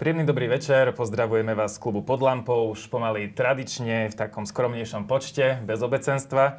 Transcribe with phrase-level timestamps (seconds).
[0.00, 5.04] Príjemný dobrý večer, pozdravujeme vás z klubu Pod lampou, už pomaly tradične v takom skromnejšom
[5.04, 6.56] počte, bez obecenstva,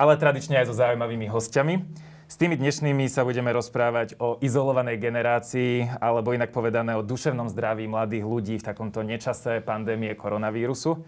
[0.00, 1.84] ale tradične aj so zaujímavými hostiami.
[2.24, 7.84] S tými dnešnými sa budeme rozprávať o izolovanej generácii, alebo inak povedané o duševnom zdraví
[7.84, 11.04] mladých ľudí v takomto nečase pandémie koronavírusu.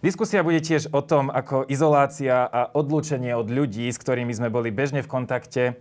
[0.00, 4.72] Diskusia bude tiež o tom, ako izolácia a odlúčenie od ľudí, s ktorými sme boli
[4.72, 5.76] bežne v kontakte,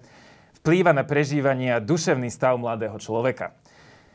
[0.60, 3.56] vplýva na prežívanie a duševný stav mladého človeka.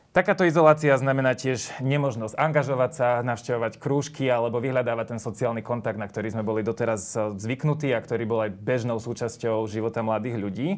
[0.08, 6.08] Takáto izolácia znamená tiež nemožnosť angažovať sa, navštevovať krúžky alebo vyhľadávať ten sociálny kontakt, na
[6.08, 10.68] ktorý sme boli doteraz e, zvyknutí a ktorý bol aj bežnou súčasťou života mladých ľudí.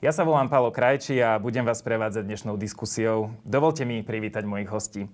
[0.00, 3.36] Ja sa volám Pálo Krajči a budem vás prevádzať dnešnou diskusiou.
[3.44, 5.04] Dovolte mi privítať mojich hostí.
[5.04, 5.08] E,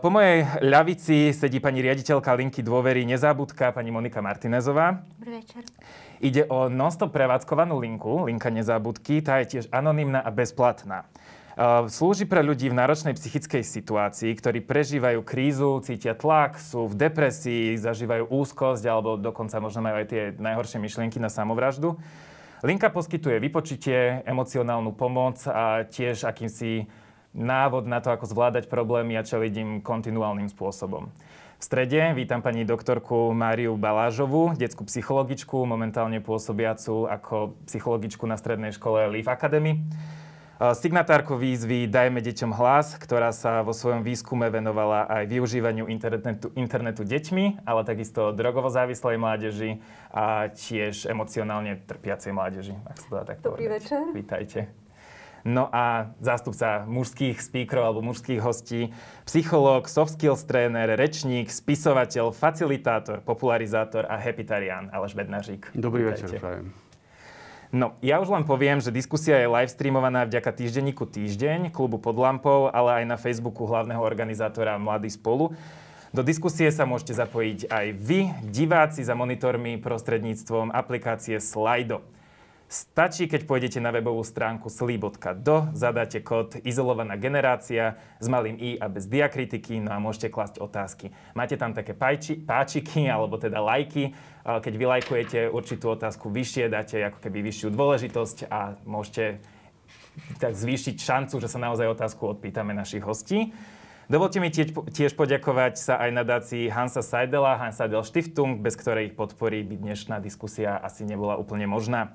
[0.00, 5.04] po mojej ľavici sedí pani riaditeľka linky dôvery Nezabudka, pani Monika Martinezová.
[5.20, 5.68] Dobrý večer.
[6.24, 11.04] Ide o non-stop prevádzkovanú linku, linka Nezabudky, tá je tiež anonymná a bezplatná.
[11.90, 17.74] Slúži pre ľudí v náročnej psychickej situácii, ktorí prežívajú krízu, cítia tlak, sú v depresii,
[17.74, 21.98] zažívajú úzkosť alebo dokonca možno majú aj tie najhoršie myšlienky na samovraždu.
[22.62, 26.86] Linka poskytuje vypočitie, emocionálnu pomoc a tiež akýmsi
[27.34, 31.10] návod na to, ako zvládať problémy a čeliť im kontinuálnym spôsobom.
[31.58, 38.70] V strede vítam pani doktorku Máriu Balážovú, detskú psychologičku, momentálne pôsobiacu ako psychologičku na strednej
[38.70, 39.82] škole Leaf Academy.
[40.58, 47.06] Signatárko výzvy Dajme deťom hlas, ktorá sa vo svojom výskume venovala aj využívaniu internetu, internetu
[47.06, 49.78] deťmi, ale takisto drogovo závislej mládeži
[50.10, 54.02] a tiež emocionálne trpiacej mládeži, ak sa to dá takto Dobrý večer.
[54.10, 54.66] Vítajte.
[55.46, 58.90] No a zástupca mužských speakerov alebo mužských hostí,
[59.30, 65.70] psychológ, soft skills tréner, rečník, spisovateľ, facilitátor, popularizátor a hepitarián Aleš Bednařík.
[65.78, 66.26] Dobrý Vítajte.
[66.26, 66.87] večer, prajem.
[67.68, 72.16] No, ja už len poviem, že diskusia je live streamovaná vďaka týždenníku Týždeň, klubu pod
[72.16, 75.52] lampou, ale aj na Facebooku hlavného organizátora Mladý spolu.
[76.08, 82.00] Do diskusie sa môžete zapojiť aj vy, diváci za monitormi prostredníctvom aplikácie Slido.
[82.68, 88.92] Stačí, keď pôjdete na webovú stránku sli.do, zadáte kód izolovaná generácia s malým i a
[88.92, 91.08] bez diakritiky, no a môžete klasť otázky.
[91.32, 94.12] Máte tam také páči, páčiky, alebo teda lajky.
[94.44, 99.40] Keď vylajkujete určitú otázku vyššie, dáte ako keby vyššiu dôležitosť a môžete
[100.36, 103.56] tak zvýšiť šancu, že sa naozaj otázku odpýtame našich hostí.
[104.12, 109.16] Dovolte mi tiež, tiež poďakovať sa aj nadácii Hansa Seidela, Hans Seidel Stiftung, bez ktorej
[109.16, 112.12] podpory by dnešná diskusia asi nebola úplne možná.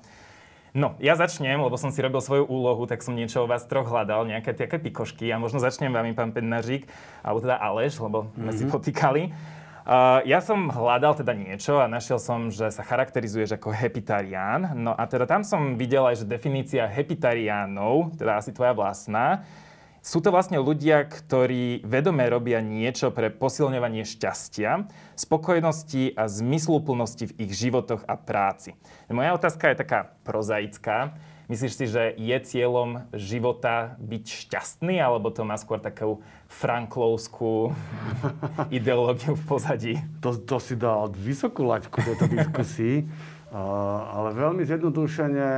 [0.74, 3.86] No, ja začnem, lebo som si robil svoju úlohu, tak som niečo o vás troch
[3.86, 6.90] hľadal, nejaké také pikošky a možno začnem vami, pán Pednažík,
[7.22, 8.58] alebo teda Aleš, lebo sme mm-hmm.
[8.58, 8.72] si mhm.
[8.74, 9.22] potýkali.
[9.84, 14.74] Uh, ja som hľadal teda niečo a našiel som, že sa charakterizuješ ako hepitarián.
[14.74, 19.46] No a teda tam som videl aj, že definícia hepitariánov, teda asi tvoja vlastná,
[20.04, 24.84] sú to vlastne ľudia, ktorí vedome robia niečo pre posilňovanie šťastia,
[25.16, 28.76] spokojnosti a zmysluplnosti v ich životoch a práci.
[29.08, 31.16] Moja otázka je taká prozaická.
[31.48, 36.20] Myslíš si, že je cieľom života byť šťastný, alebo to má skôr takú
[36.52, 37.72] franklovskú
[38.76, 39.94] ideológiu v pozadí?
[40.20, 43.08] To, to si dal vysokú laťku tejto diskusii,
[44.20, 45.48] ale veľmi zjednodušene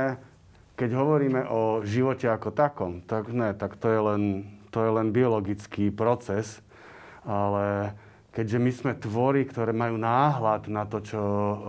[0.77, 4.23] keď hovoríme o živote ako takom, tak ne, tak to je len,
[4.69, 6.61] to je len biologický proces,
[7.25, 7.97] ale
[8.29, 11.21] keďže my sme tvory, ktoré majú náhľad na to, čo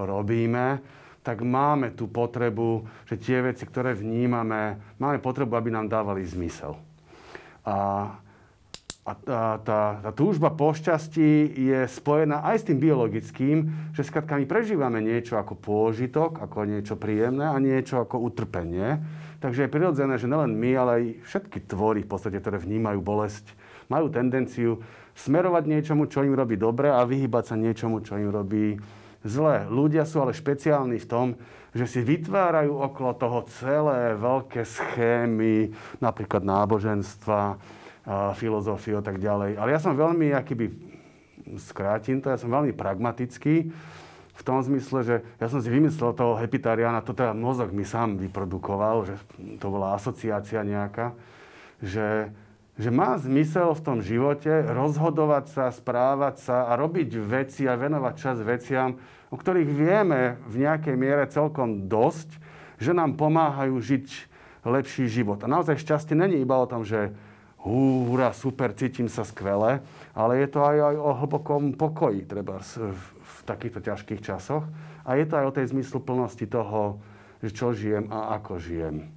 [0.04, 0.84] robíme,
[1.24, 6.76] tak máme tú potrebu, že tie veci, ktoré vnímame, máme potrebu, aby nám dávali zmysel.
[7.64, 8.12] A
[9.08, 13.56] a tá, tá, tá túžba po šťastí je spojená aj s tým biologickým,
[13.96, 19.00] že skrátka my prežívame niečo ako pôžitok, ako niečo príjemné a niečo ako utrpenie.
[19.41, 23.48] Takže je prirodzené, že nielen my, ale aj všetky tvory, v podstate, ktoré vnímajú bolesť,
[23.88, 24.84] majú tendenciu
[25.16, 28.76] smerovať niečomu, čo im robí dobre a vyhybať sa niečomu, čo im robí
[29.25, 29.64] zle.
[29.72, 31.26] Ľudia sú ale špeciálni v tom,
[31.72, 35.72] že si vytvárajú okolo toho celé veľké schémy,
[36.02, 37.56] napríklad náboženstva,
[38.37, 39.60] filozofiu a tak ďalej.
[39.60, 40.66] Ale ja som veľmi, akýby,
[41.60, 43.69] skrátim to, ja som veľmi pragmatický
[44.38, 48.16] v tom zmysle, že ja som si vymyslel toho hepitariána, to teda mozog mi sám
[48.22, 49.14] vyprodukoval, že
[49.58, 51.10] to bola asociácia nejaká,
[51.82, 52.31] že,
[52.78, 58.14] že má zmysel v tom živote rozhodovať sa, správať sa a robiť veci a venovať
[58.14, 58.94] čas veciam,
[59.28, 62.38] o ktorých vieme v nejakej miere celkom dosť,
[62.78, 64.06] že nám pomáhajú žiť
[64.62, 65.43] lepší život.
[65.43, 67.10] A naozaj šťastie není iba o tom, že
[67.62, 69.82] húra, super, cítim sa skvele,
[70.14, 74.64] ale je to aj, aj o hlbokom pokoji, treba v, v takýchto ťažkých časoch.
[75.02, 77.02] A je to aj o tej zmysluplnosti toho,
[77.43, 79.10] že čo žijem a ako žijem.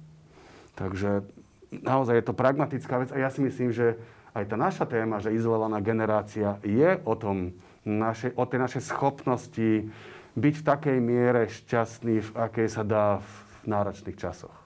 [0.74, 1.22] Takže
[1.70, 3.98] naozaj je to pragmatická vec a ja si myslím, že
[4.32, 7.52] aj tá naša téma, že izolovaná generácia je o tom,
[7.84, 9.90] naše, o tej našej schopnosti
[10.32, 13.32] byť v takej miere šťastný, v akej sa dá v
[13.68, 14.61] náročných časoch.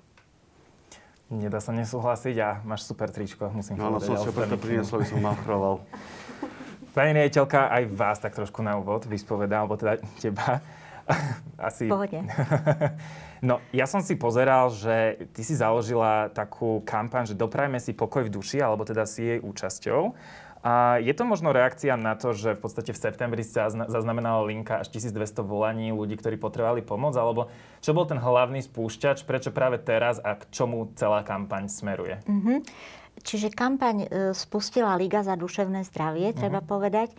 [1.26, 5.82] Nedá sa nesúhlasiť a máš super tričko, musím Áno, som si preto priniesol, som machroval.
[6.94, 10.62] Pani riaditeľka, aj vás tak trošku na úvod vyspovedal, alebo teda teba.
[11.58, 11.90] Asi...
[11.90, 12.22] Pohode.
[13.44, 18.24] No, ja som si pozeral, že ty si založila takú kampaň, že doprajme si pokoj
[18.24, 20.16] v duši, alebo teda si jej účasťou.
[20.66, 24.82] A je to možno reakcia na to, že v podstate v septembri sa zaznamenala linka
[24.82, 29.78] až 1200 volaní ľudí, ktorí potrebovali pomoc, alebo čo bol ten hlavný spúšťač, prečo práve
[29.78, 32.18] teraz a k čomu celá kampaň smeruje?
[32.26, 32.58] Mm-hmm.
[33.22, 36.42] Čiže kampaň e, spustila Liga za duševné zdravie, mm-hmm.
[36.42, 37.16] treba povedať, e,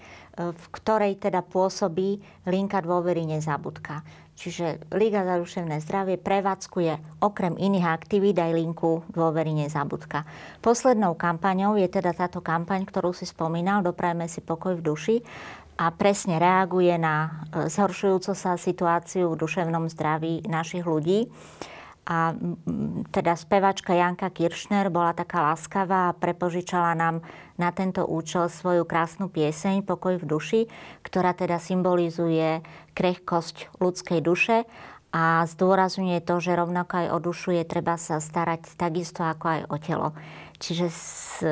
[0.52, 2.20] v ktorej teda pôsobí
[2.52, 4.04] linka dôvery nezabudka.
[4.38, 10.30] Čiže Liga za duševné zdravie prevádzkuje okrem iných aktivít aj linku dôvery nezabudka.
[10.62, 15.16] Poslednou kampaňou je teda táto kampaň, ktorú si spomínal, Doprajme si pokoj v duši
[15.82, 21.30] a presne reaguje na e, zhoršujúcu sa situáciu v duševnom zdraví našich ľudí.
[22.08, 22.32] A
[23.12, 27.20] teda spevačka Janka Kiršner bola taká láskavá a prepožičala nám
[27.60, 30.62] na tento účel svoju krásnu pieseň Pokoj v duši,
[31.04, 32.64] ktorá teda symbolizuje
[32.96, 34.64] krehkosť ľudskej duše
[35.12, 39.62] a zdôrazňuje to, že rovnako aj o dušu je treba sa starať takisto ako aj
[39.68, 40.10] o telo.
[40.64, 41.44] Čiže s,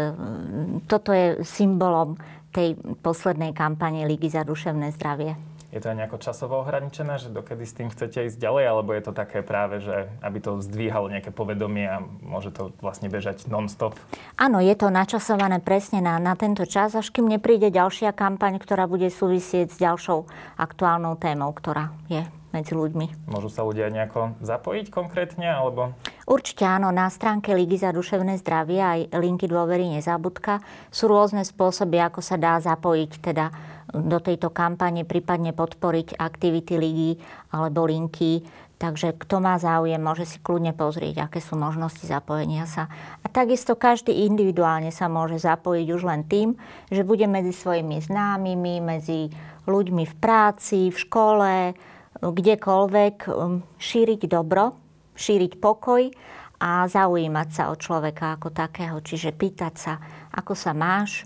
[0.87, 2.15] toto je symbolom
[2.55, 5.54] tej poslednej kampane Ligy za duševné zdravie.
[5.75, 9.03] Je to aj nejako časovo ohraničené, že dokedy s tým chcete ísť ďalej, alebo je
[9.03, 13.99] to také práve, že aby to zdvíhalo nejaké povedomie a môže to vlastne bežať non-stop?
[14.39, 18.87] Áno, je to načasované presne na, na tento čas, až kým nepríde ďalšia kampaň, ktorá
[18.87, 20.23] bude súvisieť s ďalšou
[20.55, 22.23] aktuálnou témou, ktorá je
[22.55, 23.27] medzi ľuďmi.
[23.27, 25.91] Môžu sa ľudia nejako zapojiť konkrétne, alebo?
[26.23, 31.99] Určite áno, na stránke Ligy za duševné zdravie aj linky dôvery nezabudka sú rôzne spôsoby,
[31.99, 37.11] ako sa dá zapojiť teda do tejto kampane, prípadne podporiť aktivity ligy
[37.55, 38.43] alebo linky.
[38.75, 42.91] Takže kto má záujem, môže si kľudne pozrieť, aké sú možnosti zapojenia sa.
[43.23, 46.59] A takisto každý individuálne sa môže zapojiť už len tým,
[46.91, 49.31] že bude medzi svojimi známymi, medzi
[49.63, 51.53] ľuďmi v práci, v škole,
[52.19, 54.75] kdekoľvek um, šíriť dobro,
[55.15, 56.11] šíriť pokoj
[56.59, 58.99] a zaujímať sa o človeka ako takého.
[58.99, 59.93] Čiže pýtať sa,
[60.35, 61.23] ako sa máš,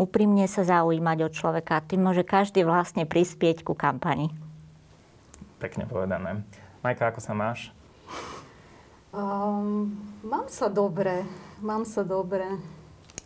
[0.00, 1.84] úprimne sa zaujímať o človeka.
[1.84, 4.32] Tým môže každý vlastne prispieť ku kampani.
[5.60, 6.40] Pekne povedané.
[6.80, 7.68] Majka, ako sa máš?
[9.12, 9.92] Um,
[10.24, 11.28] mám sa dobre.
[11.60, 12.48] Mám sa dobre.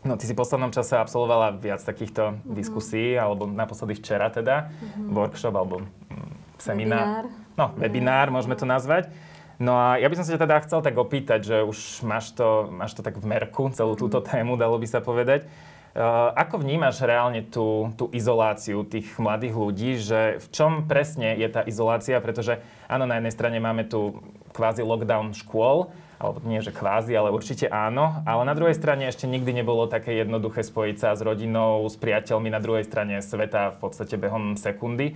[0.05, 2.53] No, ty si v poslednom čase absolvovala viac takýchto mm-hmm.
[2.59, 5.17] diskusí, alebo naposledy včera teda, mm-hmm.
[5.17, 7.25] workshop alebo mm, seminár.
[7.25, 7.27] Webinár.
[7.57, 8.37] No, webinár, mm-hmm.
[8.37, 9.09] môžeme to nazvať.
[9.57, 12.93] No a ja by som sa teda chcel tak opýtať, že už máš to, máš
[12.93, 14.35] to tak v merku, celú túto mm-hmm.
[14.35, 15.49] tému, dalo by sa povedať.
[15.95, 16.03] Eh,
[16.35, 21.63] ako vnímaš reálne tú, tú izoláciu tých mladých ľudí, že v čom presne je tá
[21.63, 22.19] izolácia?
[22.19, 22.59] Pretože
[22.91, 24.19] áno, na jednej strane máme tu
[24.51, 28.27] kvázi lockdown škôl, alebo nie, že kvázi, ale určite áno.
[28.27, 32.51] Ale na druhej strane ešte nikdy nebolo také jednoduché spojiť sa s rodinou, s priateľmi
[32.51, 35.15] na druhej strane sveta v podstate behom sekundy.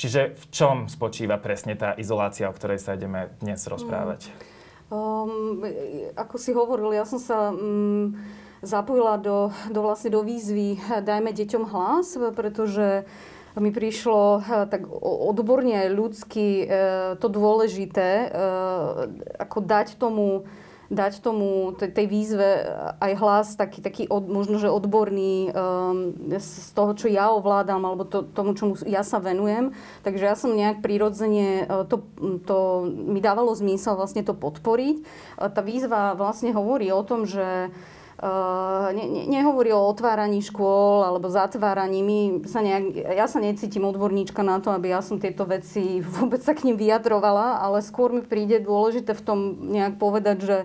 [0.00, 4.32] Čiže v čom spočíva presne tá izolácia, o ktorej sa ideme dnes rozprávať?
[4.88, 5.60] Um,
[6.16, 7.52] ako si hovoril, ja som sa...
[7.52, 8.16] Um,
[8.60, 13.08] zapojila do, do, vlastne do výzvy Dajme deťom hlas, pretože
[13.58, 16.66] mi prišlo eh, tak odborne aj ľudsky eh,
[17.18, 18.30] to dôležité, eh,
[19.42, 20.46] ako dať tomu
[20.90, 22.66] dať tomu, tej výzve
[22.98, 25.54] aj hlas taký, taký od, možno, že odborný
[26.34, 29.70] z toho, čo ja ovládam, alebo to, tomu, čomu ja sa venujem.
[30.02, 32.02] Takže ja som nejak prirodzene, to,
[32.42, 35.06] to mi dávalo zmysel vlastne to podporiť.
[35.38, 37.70] Tá výzva vlastne hovorí o tom, že
[38.92, 42.04] ne, ne, nehovorí o otváraní škôl alebo zatváraní.
[42.04, 46.44] My sa nejak, ja sa necítim odborníčka na to, aby ja som tieto veci vôbec
[46.44, 49.38] sa k ním vyjadrovala, ale skôr mi príde dôležité v tom
[49.72, 50.56] nejak povedať, že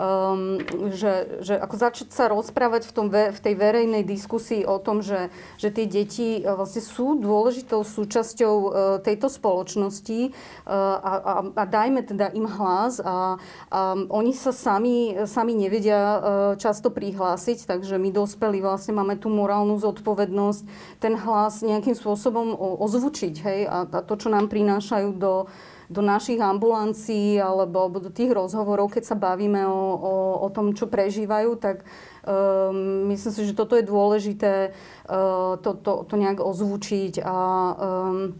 [0.00, 0.56] um,
[0.96, 5.28] že, že ako začať sa rozprávať v, tom, v tej verejnej diskusii o tom, že,
[5.60, 8.70] že tie deti e, vlastne sú dôležitou súčasťou uh,
[9.04, 13.36] tejto spoločnosti uh, a, a, a dajme teda im hlas a,
[13.68, 16.22] a oni sa sami, sami nevedia
[16.56, 20.62] často prihlásiť, takže my dospelí vlastne máme tú morálnu zodpovednosť
[21.02, 25.50] ten hlas nejakým spôsobom ozvučiť hej, a, a to, čo nám prinášajú do
[25.90, 30.14] do našich ambulancií alebo do tých rozhovorov, keď sa bavíme o, o,
[30.46, 31.82] o tom, čo prežívajú, tak
[32.22, 37.36] um, myslím si, že toto je dôležité uh, to, to, to nejak ozvučiť a
[37.74, 38.38] um,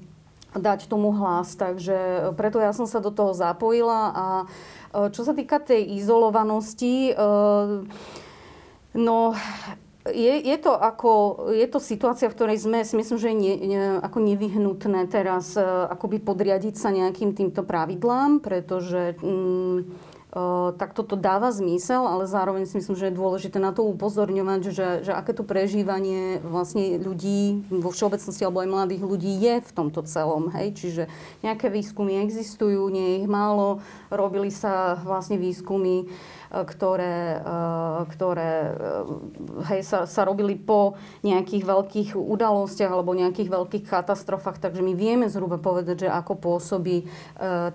[0.55, 1.59] dať tomu hlas.
[1.59, 7.19] Takže preto ja som sa do toho zapojila a uh, čo sa týka tej izolovanosti,
[8.95, 9.19] no
[10.09, 11.13] je, je, to ako,
[11.53, 15.53] je to situácia, v ktorej sme, si myslím, že je ne, ne, ako nevyhnutné teraz
[15.61, 19.85] uh, akoby podriadiť sa nejakým týmto pravidlám, pretože um,
[20.33, 24.61] uh, tak toto dáva zmysel, ale zároveň si myslím, že je dôležité na to upozorňovať,
[24.73, 29.71] že, že aké to prežívanie vlastne ľudí vo všeobecnosti alebo aj mladých ľudí je v
[29.77, 30.49] tomto celom.
[30.57, 30.81] Hej?
[30.81, 31.03] Čiže
[31.45, 36.09] nejaké výskumy existujú, nie je ich málo, robili sa vlastne výskumy
[36.51, 43.85] ktoré, eh, ktoré eh, hej, sa, sa robili po nejakých veľkých udalostiach alebo nejakých veľkých
[43.87, 47.05] katastrofách, takže my vieme zhruba povedať, že ako pôsobí e,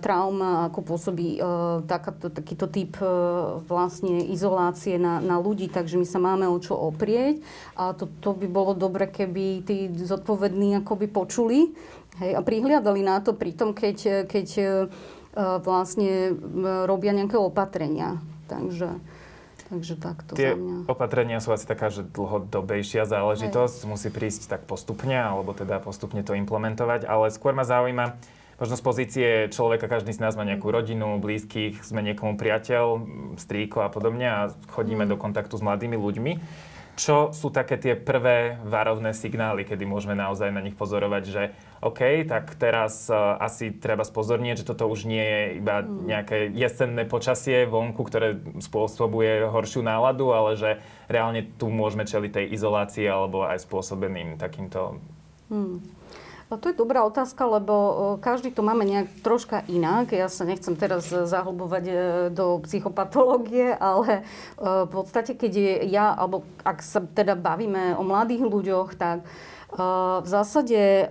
[0.02, 1.40] trauma, ako pôsobí e,
[1.86, 3.08] takáto, takýto typ e,
[3.64, 7.40] vlastne izolácie na, na ľudí, takže my sa máme o čo oprieť.
[7.78, 11.72] A to, to by bolo dobre, keby tí zodpovední akoby počuli
[12.20, 14.48] hej, a prihliadali na to pri tom, keď, keď
[15.36, 16.32] vlastne
[16.88, 18.16] robia nejaké opatrenia.
[18.46, 18.88] Takže,
[19.68, 20.76] takže takto Tie za mňa.
[20.88, 23.88] opatrenia sú asi taká, že dlhodobejšia záležitosť, Hej.
[23.90, 28.16] musí prísť tak postupne, alebo teda postupne to implementovať, ale skôr ma zaujíma,
[28.56, 33.04] možno z pozície človeka, každý z nás má nejakú rodinu, blízkych, sme niekomu priateľ,
[33.36, 34.40] strýko a podobne a
[34.72, 35.10] chodíme mm.
[35.12, 36.32] do kontaktu s mladými ľuďmi.
[36.96, 41.42] Čo sú také tie prvé varovné signály, kedy môžeme naozaj na nich pozorovať, že
[41.84, 46.08] OK, tak teraz uh, asi treba spozornieť, že toto už nie je iba mm.
[46.08, 50.80] nejaké jesenné počasie vonku, ktoré spôsobuje horšiu náladu, ale že
[51.12, 54.96] reálne tu môžeme čeliť tej izolácii alebo aj spôsobeným takýmto
[55.52, 55.76] mm.
[56.46, 57.74] No to je dobrá otázka, lebo
[58.22, 60.14] každý to máme nejak troška inak.
[60.14, 61.94] Ja sa nechcem teraz zahlbovať e,
[62.30, 68.06] do psychopatológie, ale e, v podstate, keď je ja, alebo ak sa teda bavíme o
[68.06, 69.28] mladých ľuďoch, tak e,
[70.22, 71.10] v zásade,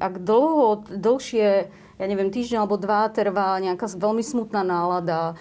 [0.00, 1.68] ak dlho, dlhšie
[2.02, 5.38] ja neviem, týždeň alebo dva trvá nejaká veľmi smutná nálada,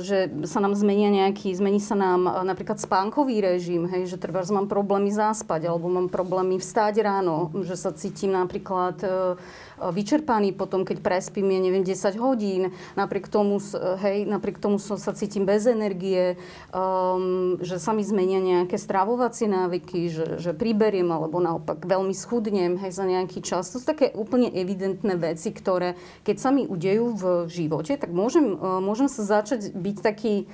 [0.00, 4.56] že sa nám zmenia nejaký, zmení sa nám napríklad spánkový režim, hej, že treba, že
[4.56, 8.96] mám problémy zaspať alebo mám problémy vstáť ráno, že sa cítim napríklad
[9.80, 12.70] vyčerpaný potom, keď prespím, ja neviem, 10 hodín.
[12.94, 13.58] Napriek tomu,
[14.02, 16.38] hej, napriek tomu som sa cítim bez energie,
[16.70, 22.78] um, že sa mi zmenia nejaké stravovacie návyky, že, že priberiem alebo naopak veľmi schudnem
[22.78, 23.70] hej, za nejaký čas.
[23.74, 28.54] To sú také úplne evidentné veci, ktoré keď sa mi udejú v živote, tak môžem,
[28.54, 30.46] uh, môžem sa začať byť taký,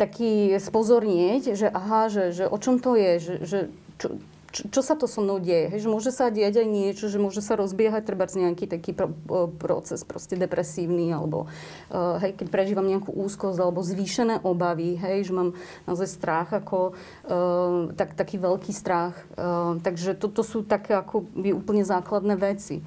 [0.00, 3.58] taký spozornieť, že aha, že, že o čom to je, že, že
[4.00, 4.18] čo,
[4.52, 5.72] čo, čo sa to so mnou deje.
[5.72, 9.10] Hej, že môže sa diať aj niečo, že môže sa rozbiehať treba nejaký taký pro,
[9.56, 11.48] proces proste depresívny, alebo
[11.90, 15.56] uh, hej, keď prežívam nejakú úzkosť alebo zvýšené obavy, hej, že mám
[15.88, 19.16] naozaj strach ako uh, tak, taký veľký strach.
[19.34, 22.84] Uh, takže toto sú také ako by úplne základné veci.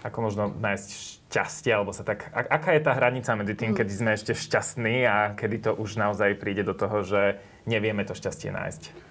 [0.00, 0.88] Ako možno nájsť
[1.28, 2.32] šťastie, alebo sa tak...
[2.32, 3.78] Aká je tá hranica medzi tým, mm.
[3.78, 8.16] kedy sme ešte šťastní a kedy to už naozaj príde do toho, že nevieme to
[8.16, 9.09] šťastie nájsť?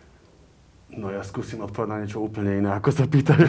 [0.90, 3.46] No ja skúsim odpovedať na niečo úplne iné, ako sa pýtaš.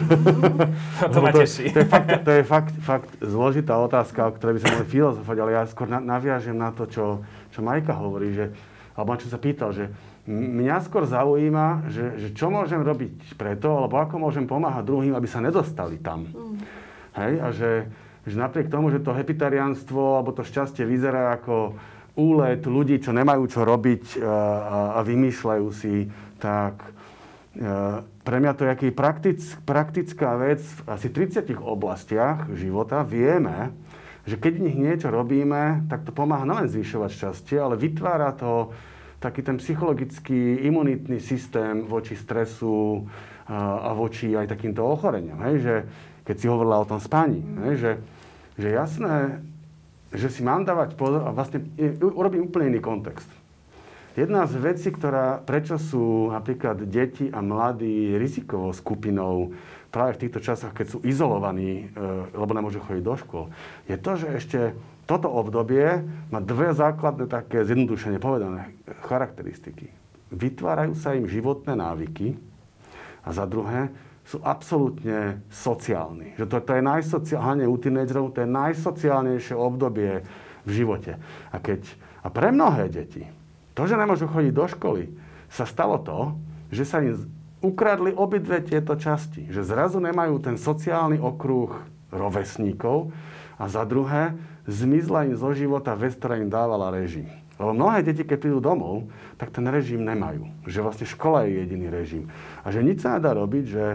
[1.13, 1.73] to ma teší.
[1.73, 4.87] To, to, je, fakt, to je fakt, fakt zložitá otázka, o ktorej by sa mohli
[4.87, 8.53] filozofovať, ale ja skôr naviažem na to, čo, čo Majka hovorí, že,
[8.93, 9.89] alebo čo sa pýtal, že
[10.29, 15.25] mňa skôr zaujíma, že, že čo môžem robiť preto, alebo ako môžem pomáhať druhým, aby
[15.25, 16.29] sa nedostali tam.
[16.29, 16.55] Mm.
[17.17, 17.71] Hej, a že,
[18.29, 21.73] že napriek tomu, že to hepitarianstvo alebo to šťastie vyzerá ako
[22.15, 26.05] úlet ľudí, čo nemajú čo robiť a, a, a vymýšľajú si,
[26.37, 27.00] tak
[28.23, 30.63] pre mňa to je aký praktic, praktická vec.
[30.63, 33.75] V asi 30 oblastiach života vieme,
[34.23, 38.71] že keď nich niečo robíme, tak to pomáha nielen zvyšovať šťastie, ale vytvára to
[39.21, 43.05] taký ten psychologický imunitný systém voči stresu
[43.51, 45.37] a voči aj takýmto ochoreniam.
[45.45, 45.55] Hej?
[45.61, 45.75] Že,
[46.23, 47.73] keď si hovorila o tom spaní, hej?
[47.77, 47.91] Že,
[48.57, 49.15] že jasné,
[50.13, 51.67] že si mám dávať pozor a vlastne
[51.99, 53.40] urobím úplne iný kontext.
[54.11, 59.55] Jedna z vecí, ktorá, prečo sú napríklad deti a mladí rizikovou skupinou
[59.87, 61.99] práve v týchto časoch, keď sú izolovaní, e,
[62.35, 63.45] lebo nemôžu chodiť do škôl,
[63.87, 64.59] je to, že ešte
[65.07, 68.75] toto obdobie má dve základné také zjednodušene povedané
[69.07, 69.91] charakteristiky.
[70.31, 72.39] Vytvárajú sa im životné návyky
[73.23, 73.91] a za druhé
[74.23, 76.35] sú absolútne sociálni.
[76.39, 80.23] Že to, to je najsociálne, u tínedžerov, to je najsociálnejšie obdobie
[80.63, 81.19] v živote.
[81.51, 81.83] A, keď,
[82.23, 83.27] a pre mnohé deti,
[83.71, 85.03] to, že nemôžu chodiť do školy,
[85.51, 86.35] sa stalo to,
[86.71, 87.27] že sa im
[87.61, 89.47] ukradli obidve tieto časti.
[89.47, 91.77] Že zrazu nemajú ten sociálny okruh
[92.09, 93.13] rovesníkov
[93.55, 94.33] a za druhé
[94.65, 97.29] zmizla im zo života vec, ktorá im dávala režim.
[97.61, 99.05] Lebo mnohé deti, keď prídu domov,
[99.37, 100.49] tak ten režim nemajú.
[100.65, 102.25] Že vlastne škola je jediný režim.
[102.65, 103.85] A že nič sa nedá robiť, že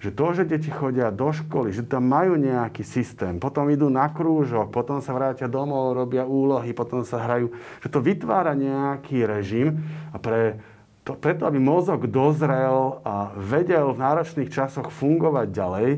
[0.00, 4.08] že to, že deti chodia do školy, že tam majú nejaký systém, potom idú na
[4.08, 7.52] krúžok, potom sa vrátia domov, robia úlohy, potom sa hrajú,
[7.84, 10.56] že to vytvára nejaký režim a pre
[11.04, 15.88] to, preto, aby mozog dozrel a vedel v náročných časoch fungovať ďalej,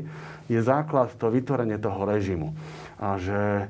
[0.47, 2.55] je základ to vytvorenie toho režimu.
[2.99, 3.67] A že,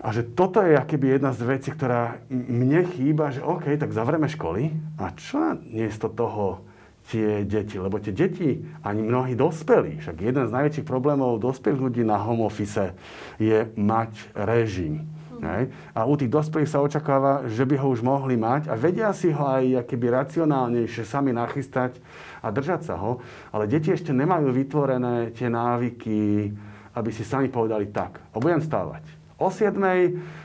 [0.00, 4.28] a že toto je akéby jedna z vecí, ktorá mne chýba, že OK, tak zavrieme
[4.28, 5.56] školy a čo
[6.00, 6.71] to toho
[7.10, 7.80] tie deti?
[7.80, 12.46] Lebo tie deti, ani mnohí dospelí, však jeden z najväčších problémov dospelých ľudí na home
[12.46, 12.94] office
[13.40, 15.08] je mať režim.
[15.42, 15.74] Hej.
[15.90, 19.34] A u tých dospelých sa očakáva, že by ho už mohli mať a vedia si
[19.34, 21.98] ho aj keby racionálnejšie sami nachystať
[22.38, 23.18] a držať sa ho.
[23.50, 26.46] Ale deti ešte nemajú vytvorené tie návyky,
[26.94, 28.22] aby si sami povedali tak.
[28.30, 29.02] A budem stávať.
[29.34, 29.74] O 7,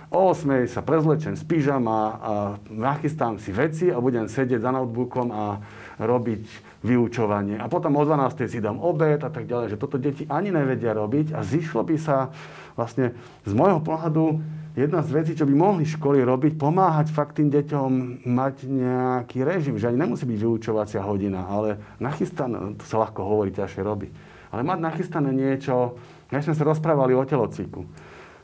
[0.09, 2.33] o 8 sa prezlečem z pyžama a
[2.65, 5.61] nachystám si veci a budem sedieť za notebookom a
[5.98, 6.44] robiť
[6.86, 7.58] vyučovanie.
[7.58, 10.94] A potom o 12 si dám obed a tak ďalej, že toto deti ani nevedia
[10.94, 12.30] robiť a zišlo by sa
[12.77, 14.38] vlastne z môjho pohľadu
[14.77, 19.82] jedna z vecí, čo by mohli školy robiť, pomáhať fakt tým deťom mať nejaký režim,
[19.82, 24.12] že ani nemusí byť vyučovacia hodina, ale nachystané, to sa ľahko hovorí, ťažšie robiť,
[24.54, 25.98] ale mať nachystané niečo,
[26.30, 27.89] ja sme sa rozprávali o telocviku,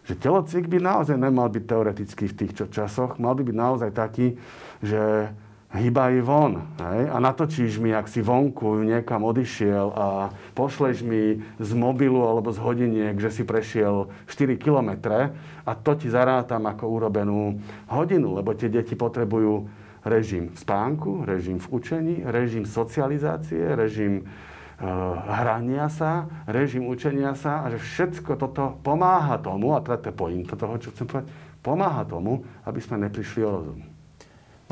[0.10, 4.34] že telocvik by naozaj nemal byť teoretický v týchto časoch, mal by byť naozaj taký,
[4.82, 5.30] že
[5.74, 6.62] hýbaj von.
[6.78, 7.10] Hej?
[7.10, 10.06] A natočíš mi, ak si vonku niekam odišiel a
[10.54, 15.34] pošleš mi z mobilu alebo z hodiniek, že si prešiel 4 kilometre
[15.66, 17.58] a to ti zarátam ako urobenú
[17.90, 19.66] hodinu, lebo tie deti potrebujú
[20.06, 27.64] režim v spánku, režim v učení, režim socializácie, režim uh, hrania sa, režim učenia sa
[27.64, 31.32] a že všetko toto pomáha tomu, a teda to je pointa toho, čo chcem povedať,
[31.64, 33.93] pomáha tomu, aby sme neprišli o rozum.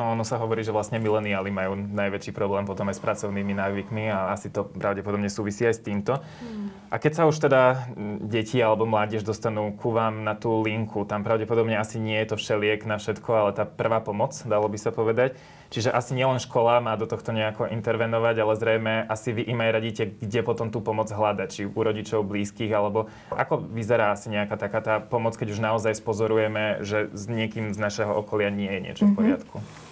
[0.02, 4.10] No ono sa hovorí, že vlastne mileniáli majú najväčší problém potom aj s pracovnými návykmi
[4.10, 6.18] a asi to pravdepodobne súvisí aj s týmto.
[6.42, 6.74] Mm.
[6.90, 7.86] A keď sa už teda
[8.26, 12.42] deti alebo mládež dostanú ku vám na tú linku, tam pravdepodobne asi nie je to
[12.42, 15.38] všeliek na všetko, ale tá prvá pomoc, dalo by sa povedať.
[15.70, 19.72] Čiže asi nielen škola má do tohto nejako intervenovať, ale zrejme asi vy im aj
[19.72, 24.58] radíte, kde potom tú pomoc hľadať, či u rodičov, blízkych, alebo ako vyzerá asi nejaká
[24.58, 28.80] taká tá pomoc, keď už naozaj spozorujeme, že s niekým z našeho okolia nie je
[28.82, 29.18] niečo v mhm.
[29.22, 29.58] poriadku.
[29.62, 29.91] Mm-hmm.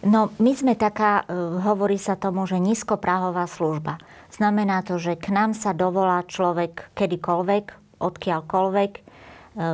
[0.00, 4.00] No, my sme taká, e, hovorí sa tomu, že nízkoprahová služba.
[4.32, 9.00] Znamená to, že k nám sa dovolá človek kedykoľvek, odkiaľkoľvek, e,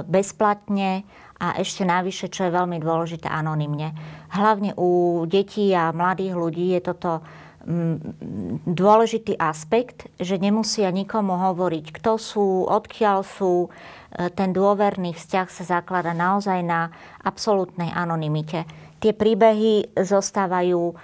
[0.03, 1.07] bezplatne
[1.39, 3.95] a ešte navyše, čo je veľmi dôležité, anonymne.
[4.35, 7.23] Hlavne u detí a mladých ľudí je toto
[7.63, 13.71] mm, dôležitý aspekt, že nemusia nikomu hovoriť, kto sú, odkiaľ sú.
[14.11, 16.91] E, ten dôverný vzťah sa zaklada naozaj na
[17.23, 18.67] absolútnej anonymite
[19.07, 20.95] tie príbehy zostávajú um,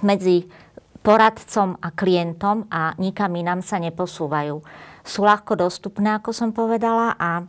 [0.00, 0.48] medzi
[1.04, 4.64] poradcom a klientom a nikam inám sa neposúvajú.
[5.04, 7.44] Sú ľahko dostupné, ako som povedala, a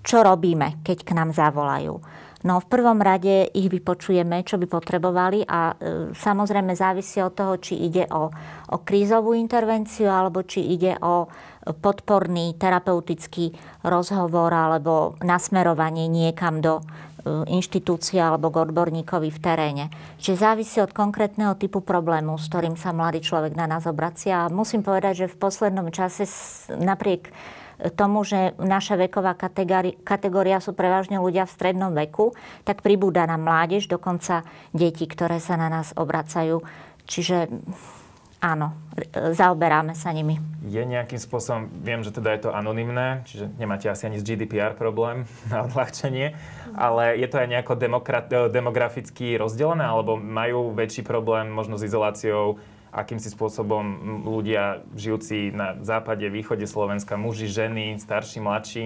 [0.00, 2.00] čo robíme, keď k nám zavolajú?
[2.40, 7.60] No v prvom rade ich vypočujeme, čo by potrebovali a e, samozrejme závisí od toho,
[7.60, 8.32] či ide o,
[8.72, 11.28] o krízovú intervenciu alebo či ide o
[11.60, 13.52] podporný terapeutický
[13.84, 16.80] rozhovor alebo nasmerovanie niekam do,
[17.20, 19.84] E, inštitúcie alebo k odborníkovi v teréne.
[20.16, 24.48] Čiže závisí od konkrétneho typu problému, s ktorým sa mladý človek na nás obracia.
[24.48, 26.24] A musím povedať, že v poslednom čase
[26.72, 27.28] napriek
[27.96, 29.36] tomu, že naša veková
[30.04, 35.56] kategória sú prevažne ľudia v strednom veku, tak pribúda nám mládež, dokonca deti, ktoré sa
[35.56, 36.60] na nás obracajú.
[37.08, 37.48] Čiže
[38.40, 38.72] áno,
[39.36, 40.40] zaoberáme sa nimi.
[40.64, 44.76] Je nejakým spôsobom, viem, že teda je to anonymné, čiže nemáte asi ani z GDPR
[44.76, 46.34] problém na odľahčenie,
[46.74, 47.78] ale je to aj nejako
[48.48, 52.58] demograficky rozdelené, alebo majú väčší problém možno s izoláciou
[52.90, 53.82] akýmsi spôsobom
[54.26, 58.84] ľudia žijúci na západe, východe Slovenska, muži, ženy, starší, mladší.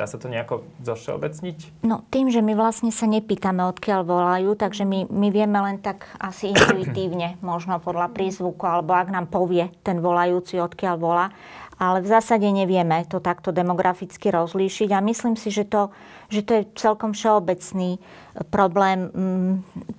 [0.00, 1.84] Dá sa to nejako zovšeobecniť?
[1.84, 6.08] No tým, že my vlastne sa nepýtame, odkiaľ volajú, takže my, my vieme len tak
[6.16, 11.28] asi intuitívne, možno podľa prízvuku, alebo ak nám povie ten volajúci, odkiaľ volá.
[11.74, 15.90] Ale v zásade nevieme to takto demograficky rozlíšiť a myslím si, že to,
[16.30, 17.98] že to je celkom všeobecný
[18.50, 19.52] problém mm,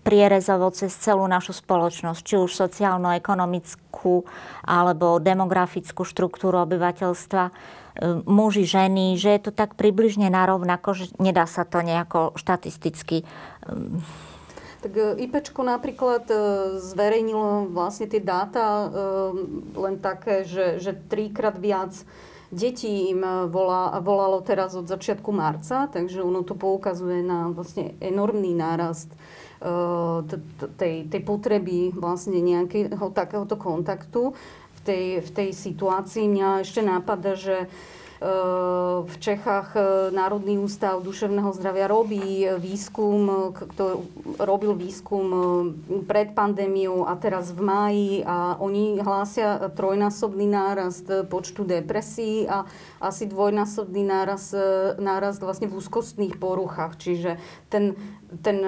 [0.04, 4.28] prierezovo cez celú našu spoločnosť, či už sociálno-ekonomickú
[4.68, 7.52] alebo demografickú štruktúru obyvateľstva, e,
[8.28, 13.26] muži, ženy, že je to tak približne narovnako, že nedá sa to nejako štatisticky e,
[14.84, 16.28] tak e, IPčko napríklad
[16.78, 18.92] zverejnilo vlastne tie dáta
[19.74, 21.96] len také, že, že trikrát viac
[22.52, 27.98] detí im eh, volá, volalo teraz od začiatku marca, takže ono to poukazuje na vlastne
[28.02, 30.20] enormný nárast eh,
[30.78, 34.34] tej, tej potreby vlastne nejakého takéhoto kontaktu
[34.76, 36.30] v tej, v tej situácii.
[36.30, 37.70] Mňa ešte nápada, že
[39.06, 39.78] v Čechách
[40.10, 44.02] Národný ústav duševného zdravia robí výskum, kto
[44.42, 45.26] robil výskum
[46.10, 52.66] pred pandémiou a teraz v máji a oni hlásia trojnásobný nárast počtu depresí a
[52.98, 54.58] asi dvojnásobný nárast,
[54.98, 56.98] nárast vlastne v úzkostných poruchách.
[56.98, 57.38] Čiže
[57.70, 57.94] ten,
[58.42, 58.66] ten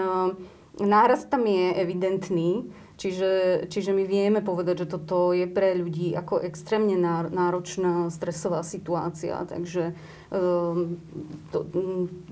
[0.78, 2.70] nárast tam je evidentný.
[2.98, 6.98] Čiže, čiže my vieme povedať, že toto je pre ľudí ako extrémne
[7.30, 9.38] náročná stresová situácia.
[9.46, 9.94] Takže
[10.34, 10.98] um,
[11.54, 11.62] to,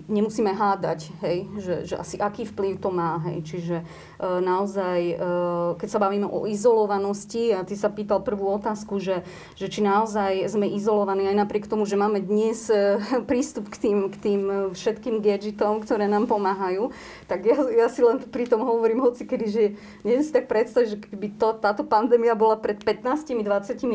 [0.10, 3.22] nemusíme hádať, hej, že, že asi aký vplyv to má.
[3.30, 3.46] Hej.
[3.46, 8.98] Čiže uh, naozaj, uh, keď sa bavíme o izolovanosti, a ty sa pýtal prvú otázku,
[8.98, 9.22] že,
[9.54, 12.98] že či naozaj sme izolovaní aj napriek tomu, že máme dnes uh,
[13.30, 14.42] prístup k tým, k tým
[14.74, 16.90] všetkým gadgetom, ktoré nám pomáhajú,
[17.30, 19.64] tak ja, ja si len pri tom hovorím hoci kedy, že
[20.02, 23.44] neviem si tak predstaviť, že keby to, táto pandémia bola pred 15-20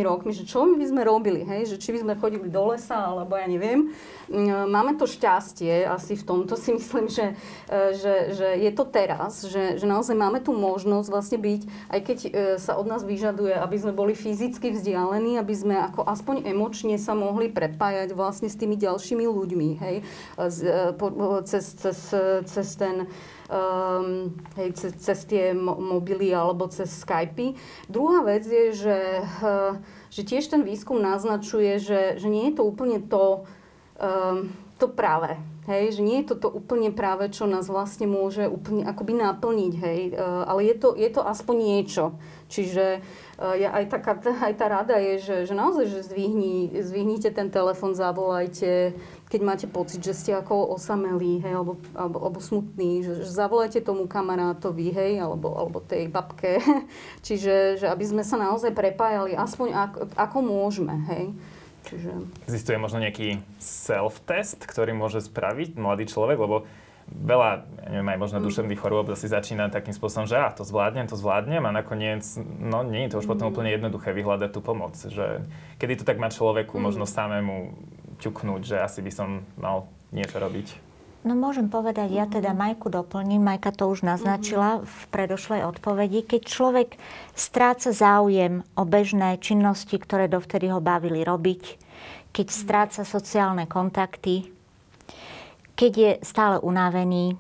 [0.05, 1.73] rokmi, že čo my by sme robili, hej?
[1.73, 3.97] že či by sme chodili do lesa, alebo ja neviem.
[4.29, 7.33] Mm, máme to šťastie, asi v tomto si myslím, že,
[7.73, 11.61] e, že, že je to teraz, že, že naozaj máme tu možnosť vlastne byť,
[11.97, 16.05] aj keď e, sa od nás vyžaduje, aby sme boli fyzicky vzdialení, aby sme ako
[16.05, 19.97] aspoň emočne sa mohli prepájať vlastne s tými ďalšími ľuďmi, hej?
[20.05, 20.43] E,
[21.49, 21.99] cez, cez,
[22.45, 23.09] cez ten
[23.51, 27.59] um, hej, cez, cez tie mobily alebo cez Skype.
[27.91, 28.99] Druhá vec je, že,
[29.43, 29.75] uh,
[30.09, 33.45] že tiež ten výskum naznačuje, že, že nie je to úplne to,
[33.99, 35.35] um, to práve.
[35.69, 40.01] Hej, že nie je toto úplne práve, čo nás vlastne môže úplne akoby naplniť, hej,
[40.17, 42.05] uh, ale je to, je to aspoň niečo.
[42.51, 42.99] Čiže
[43.39, 47.55] uh, ja, aj, taká, aj tá rada je, že, že naozaj, že zdvihni, zdvihnite ten
[47.55, 48.99] telefon, zavolajte,
[49.31, 53.79] keď máte pocit, že ste ako osamelí, hej, alebo, alebo, alebo smutní, že, že zavolajte
[53.79, 56.59] tomu kamarátovi, hej, alebo, alebo tej babke.
[57.27, 61.25] Čiže, že aby sme sa naozaj prepájali, aspoň ako, ako môžeme, hej.
[61.87, 62.11] Čiže...
[62.51, 66.67] Existuje možno nejaký self-test, ktorý môže spraviť mladý človek, lebo
[67.11, 68.45] veľa, neviem, aj možno mm.
[68.47, 72.23] duševných chorôb si začína takým spôsobom, že ah, to zvládnem, to zvládnem a nakoniec,
[72.59, 73.33] no nie je to už mm.
[73.35, 74.95] potom úplne jednoduché vyhľadať tú pomoc.
[74.95, 75.47] Že,
[75.79, 76.83] kedy to tak má človeku mm.
[76.83, 77.75] možno samému
[78.21, 80.91] ťuknúť, že asi by som mal niečo robiť?
[81.21, 86.25] No môžem povedať, ja teda Majku doplním, Majka to už naznačila v predošlej odpovedi.
[86.25, 86.97] Keď človek
[87.37, 91.77] stráca záujem o bežné činnosti, ktoré dovtedy ho bavili robiť,
[92.33, 94.49] keď stráca sociálne kontakty,
[95.77, 97.37] keď je stále unavený,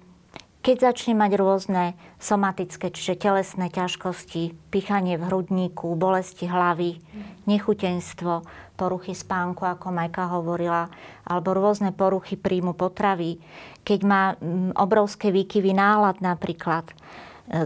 [0.60, 7.00] keď začne mať rôzne somatické, čiže telesné ťažkosti, pichanie v hrudníku, bolesti hlavy,
[7.48, 8.44] nechutenstvo,
[8.76, 10.92] poruchy spánku, ako Majka hovorila,
[11.24, 13.40] alebo rôzne poruchy príjmu potravy,
[13.82, 16.94] keď má mm, obrovské výkyvy nálad napríklad, e,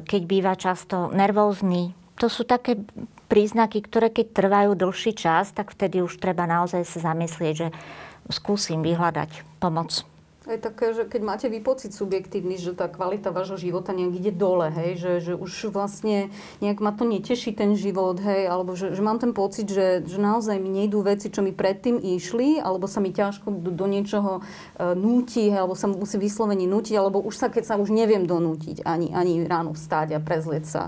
[0.06, 1.90] keď býva často nervózny.
[2.22, 2.78] To sú také
[3.26, 7.68] príznaky, ktoré keď trvajú dlhší čas, tak vtedy už treba naozaj sa zamyslieť, že
[8.30, 10.13] skúsim vyhľadať pomoc.
[10.44, 14.28] Je také, že keď máte vy pocit subjektívny, že tá kvalita vášho života nejak ide
[14.28, 16.28] dole, hej, že, že už vlastne
[16.61, 20.20] nejak ma to neteší ten život, hej, alebo že, že mám ten pocit, že, že
[20.20, 24.44] naozaj mi nejdú veci, čo mi predtým išli, alebo sa mi ťažko do, do niečoho
[24.76, 28.28] e, núti, hej, alebo sa musí vyslovene nútiť, alebo už sa, keď sa už neviem
[28.28, 30.83] donútiť ani, ani ráno vstáť a prezlieť sa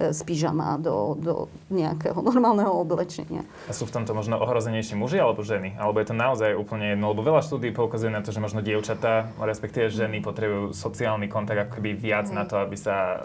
[0.00, 1.34] z pyžama do, do
[1.68, 3.44] nejakého normálneho oblečenia.
[3.68, 5.76] A sú v tomto možno ohrozenejší muži alebo ženy?
[5.76, 7.12] Alebo je to naozaj úplne jedno?
[7.12, 11.72] Lebo veľa štúdí poukazuje na to, že možno dievčatá, respektíve ženy potrebujú sociálny kontakt ako
[11.78, 12.34] keby viac mm.
[12.34, 13.24] na to, aby sa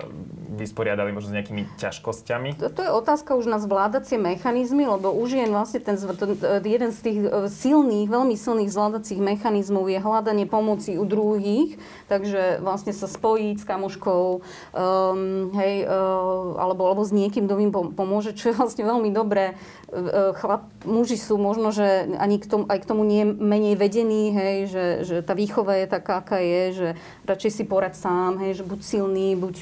[0.56, 2.60] vysporiadali možno s nejakými ťažkosťami.
[2.60, 6.32] To, to je otázka už na zvládacie mechanizmy, lebo už je vlastne ten, ten,
[6.64, 11.76] jeden z tých e, silných, veľmi silných zvládacích mechanizmov je hľadanie pomoci u druhých,
[12.08, 17.72] takže vlastne sa spojiť s kamoškou, um, hej, uh, alebo, alebo s niekým, kto im
[17.72, 19.54] pomôže, čo je vlastne veľmi dobré.
[19.54, 23.78] E, e, chlap, muži sú možno, že ani k tomu, aj k tomu nie menej
[23.78, 26.88] vedení, hej, že, že tá výchova je taká, aká je, že
[27.30, 29.54] radšej si porad sám, hej, že buď silný, buď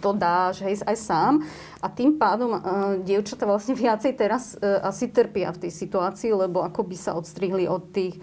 [0.00, 1.44] to dáš, hej, aj sám.
[1.84, 2.60] A tým pádom uh,
[2.98, 7.68] dievčatá vlastne viacej teraz uh, asi trpia v tej situácii, lebo ako by sa odstrihli
[7.68, 8.16] od, tých,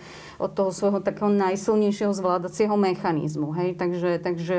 [0.43, 3.55] od toho svojho takého najsilnejšieho zvládacieho mechanizmu.
[3.55, 3.79] Hej?
[3.79, 4.57] Takže, takže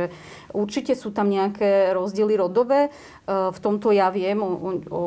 [0.56, 2.88] určite sú tam nejaké rozdiely rodové.
[3.28, 5.02] Uh, v tomto ja viem o, o,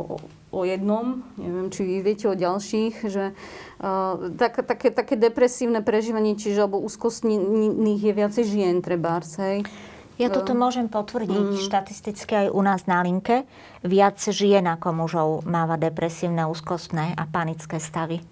[0.53, 6.37] o jednom, neviem, či vy viete o ďalších, že uh, tak, také, také depresívne prežívanie,
[6.37, 9.65] čiže alebo úzkostných je viacej žien, trebárs, hej.
[10.17, 11.61] Ja toto môžem potvrdiť mm.
[11.61, 13.45] štatisticky aj u nás na linke.
[13.85, 18.25] Viac žien ako mužov máva depresívne, úzkostné a panické stavy.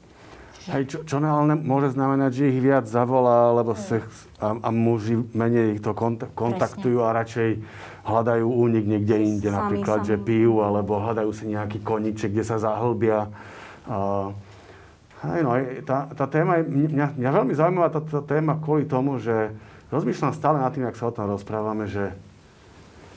[0.65, 5.21] Hej, čo, čo ale môže znamenať, že ich viac zavolá, lebo sex a, a muži
[5.37, 7.13] menej ich to kont- kontaktujú Presne.
[7.13, 7.49] a radšej
[8.01, 10.09] hľadajú únik niekde inde, sami, napríklad, sami.
[10.09, 13.29] že pijú, alebo hľadajú si nejaký koniček, kde sa zahlbia.
[15.25, 15.51] Hej, no,
[15.85, 19.53] tá, tá téma je, mňa, mňa veľmi zaujímavá tá, tá téma kvôli tomu, že
[19.93, 22.09] rozmýšľam stále nad tým, ak sa o tom rozprávame, že,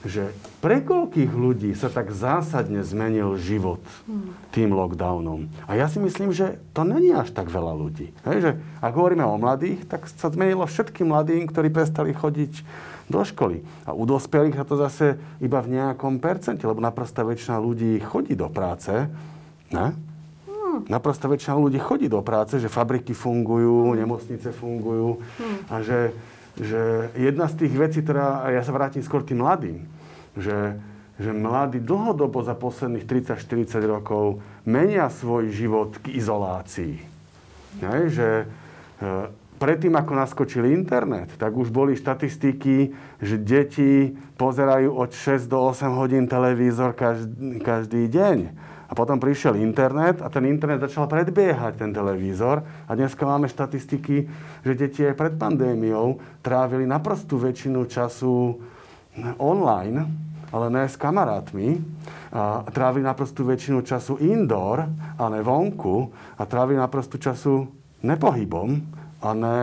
[0.06, 0.30] že
[0.62, 3.82] pre koľkých ľudí sa tak zásadne zmenil život
[4.54, 5.50] tým lockdownom.
[5.66, 8.14] A ja si myslím, že to není až tak veľa ľudí.
[8.22, 12.62] Hej, že ak hovoríme o mladých, tak sa zmenilo všetkým mladým, ktorí prestali chodiť
[13.10, 13.64] do školy.
[13.88, 18.38] A u dospelých sa to zase iba v nejakom percente, lebo naprosto väčšina ľudí chodí
[18.38, 18.92] do práce.
[19.74, 20.08] Ne?
[20.86, 25.18] naprosto väčšina ľudí chodí do práce, že fabriky fungujú, nemocnice fungujú
[25.66, 26.14] a že,
[26.58, 29.86] že jedna z tých vecí, ktorá, ja sa vrátim skôr tým mladým,
[30.34, 30.78] že,
[31.18, 36.94] že mladí dlhodobo za posledných 30-40 rokov menia svoj život k izolácii.
[37.78, 38.46] Hej, že e,
[39.62, 42.90] predtým, ako naskočil internet, tak už boli štatistiky,
[43.22, 48.67] že deti pozerajú od 6 do 8 hodín televízor každý, každý deň.
[48.88, 52.64] A potom prišiel internet a ten internet začal predbiehať ten televízor.
[52.88, 54.16] A dneska máme štatistiky,
[54.64, 58.56] že deti aj pred pandémiou trávili naprostú väčšinu času
[59.36, 60.08] online,
[60.48, 61.76] ale ne s kamarátmi.
[62.32, 64.88] A trávili naprostú väčšinu času indoor,
[65.20, 66.08] a ne vonku.
[66.40, 67.68] A trávili naprostú času
[68.00, 68.68] nepohybom,
[69.20, 69.60] a ne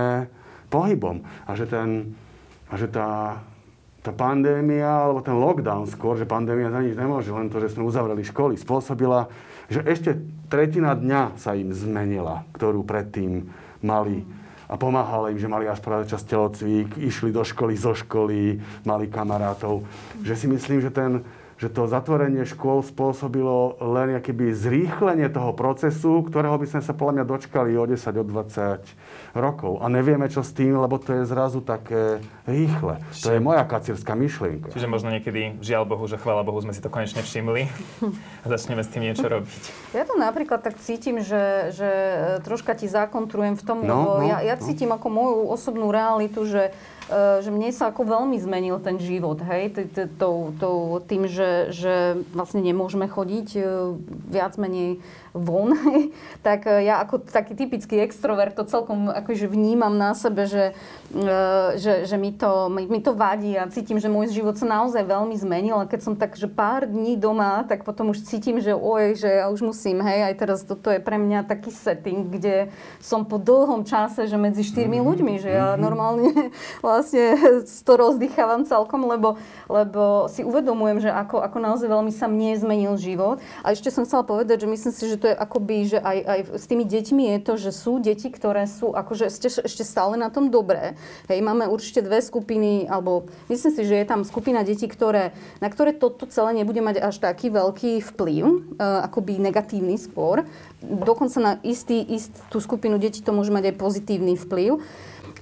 [0.69, 1.25] pohybom.
[1.49, 2.13] A že, ten,
[2.69, 3.41] a že tá
[4.05, 7.89] tá pandémia, alebo ten lockdown skôr, že pandémia za nič nemôže, len to, že sme
[7.89, 9.25] uzavreli školy, spôsobila,
[9.65, 10.13] že ešte
[10.45, 13.49] tretina dňa sa im zmenila, ktorú predtým
[13.81, 14.21] mali
[14.65, 19.85] a pomáhala im, že mali aspoň čas telocvík, išli do školy, zo školy, mali kamarátov.
[20.25, 21.21] Že si myslím, že ten,
[21.55, 27.13] že to zatvorenie škôl spôsobilo len akéby zrýchlenie toho procesu, ktorého by sme sa podľa
[27.21, 29.79] mňa dočkali o 10, o 20 rokov.
[29.79, 32.99] A nevieme, čo s tým, lebo to je zrazu také rýchle.
[33.15, 34.75] Čiže, to je moja kacírska myšlienka.
[34.75, 37.71] Čiže možno niekedy, žiaľ Bohu, že chvála Bohu, sme si to konečne všimli
[38.43, 39.61] a začneme s tým niečo robiť.
[39.95, 41.89] Ja to napríklad tak cítim, že, že
[42.43, 44.63] troška ti zakontrujem v tom, no, lebo no, ja, ja no.
[44.63, 44.99] cítim no.
[44.99, 46.75] ako moju osobnú realitu, že
[47.45, 49.77] že mne sa ako veľmi zmenil ten život, hej,
[51.05, 53.65] tým, že, že vlastne nemôžeme chodiť eh,
[54.33, 54.97] viac menej
[55.35, 55.75] von,
[56.47, 60.71] tak e, ja ako taký typický extrovert to celkom akože vnímam na sebe, že,
[61.11, 61.27] e,
[61.75, 65.35] že, že mi, to, mi, to vadí a cítim, že môj život sa naozaj veľmi
[65.35, 69.19] zmenil a keď som tak, že pár dní doma, tak potom už cítim, že oj,
[69.19, 72.71] že ja už musím, hej, aj teraz toto je pre mňa taký setting, kde
[73.03, 75.09] som po dlhom čase, že medzi štyrmi mm-hmm.
[75.11, 75.79] ľuďmi, že ja mhm.
[75.83, 76.31] normálne
[76.85, 77.35] vlastne
[77.87, 79.35] to rozdýchávam celkom, lebo,
[79.67, 83.43] lebo si uvedomujem, že ako, ako naozaj veľmi sa mne zmenil život.
[83.61, 86.39] A ešte som chcela povedať, že myslím si, že to je akoby, že aj, aj
[86.59, 90.29] s tými deťmi je to, že sú deti, ktoré sú akože ešte, ešte stále na
[90.29, 90.99] tom dobré.
[91.31, 95.67] Hej, máme určite dve skupiny, alebo myslím si, že je tam skupina detí, ktoré, na
[95.71, 98.43] ktoré toto celé nebude mať až taký veľký vplyv,
[98.77, 100.45] uh, akoby negatívny skôr.
[100.81, 104.81] Dokonca na istý, istú skupinu detí to môže mať aj pozitívny vplyv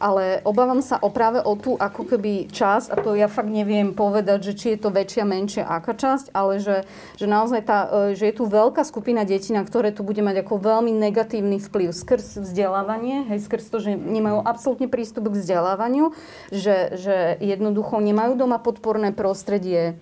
[0.02, 3.94] ale obávam sa o práve o tú ako keby časť, a to ja fakt neviem
[3.94, 8.18] povedať, že či je to väčšia, menšia, aká časť, ale že, že naozaj tá, e,
[8.18, 11.94] že je tu veľká skupina detí, na ktoré tu bude mať ako veľmi negatívny vplyv
[11.94, 16.14] skrz vzdelávanie, hej, skrz to, že nemajú absolútne prístup k vzdelávaniu,
[16.50, 19.98] že, že jednoducho nemajú doma podporné prostredie,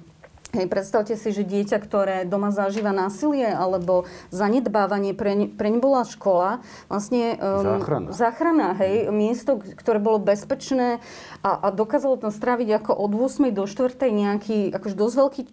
[0.52, 4.04] Hej, predstavte si, že dieťa, ktoré doma zažíva násilie alebo
[4.36, 6.60] zanedbávanie, pre ne, pre ne bola škola,
[6.92, 8.08] vlastne um, záchrana.
[8.12, 11.00] záchrana, hej, miesto, ktoré bolo bezpečné
[11.42, 13.50] a, a dokázalo tam stráviť ako od 8.
[13.54, 13.98] do 4.
[14.10, 15.52] nejaký akože dosť veľký uh,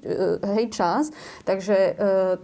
[0.60, 1.10] hej, čas.
[1.48, 1.96] Takže uh,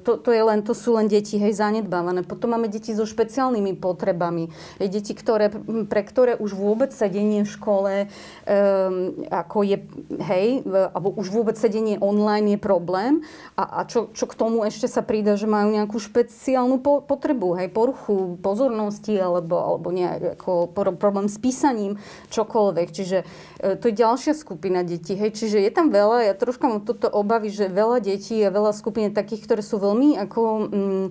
[0.05, 2.25] to, to, je len, to sú len deti hej, zanedbávané.
[2.25, 4.49] Potom máme deti so špeciálnymi potrebami.
[4.81, 5.53] Hej, deti, ktoré,
[5.89, 9.79] pre ktoré už vôbec sedenie v škole um, ako je,
[10.25, 13.21] hej, alebo už vôbec sedenie online je problém
[13.55, 17.61] a, a čo, čo k tomu ešte sa prída, že majú nejakú špeciálnu po, potrebu,
[17.61, 22.89] hej, poruchu pozornosti alebo, alebo nejako problém s písaním, čokoľvek.
[22.91, 23.25] Čiže e,
[23.61, 25.17] to je ďalšia skupina detí.
[25.17, 25.41] Hej.
[25.41, 29.11] Čiže je tam veľa, ja troška mám toto obavy, že veľa detí a veľa skupín
[29.11, 30.41] takých, ktoré sú veľmi ako...
[30.71, 31.09] Mm,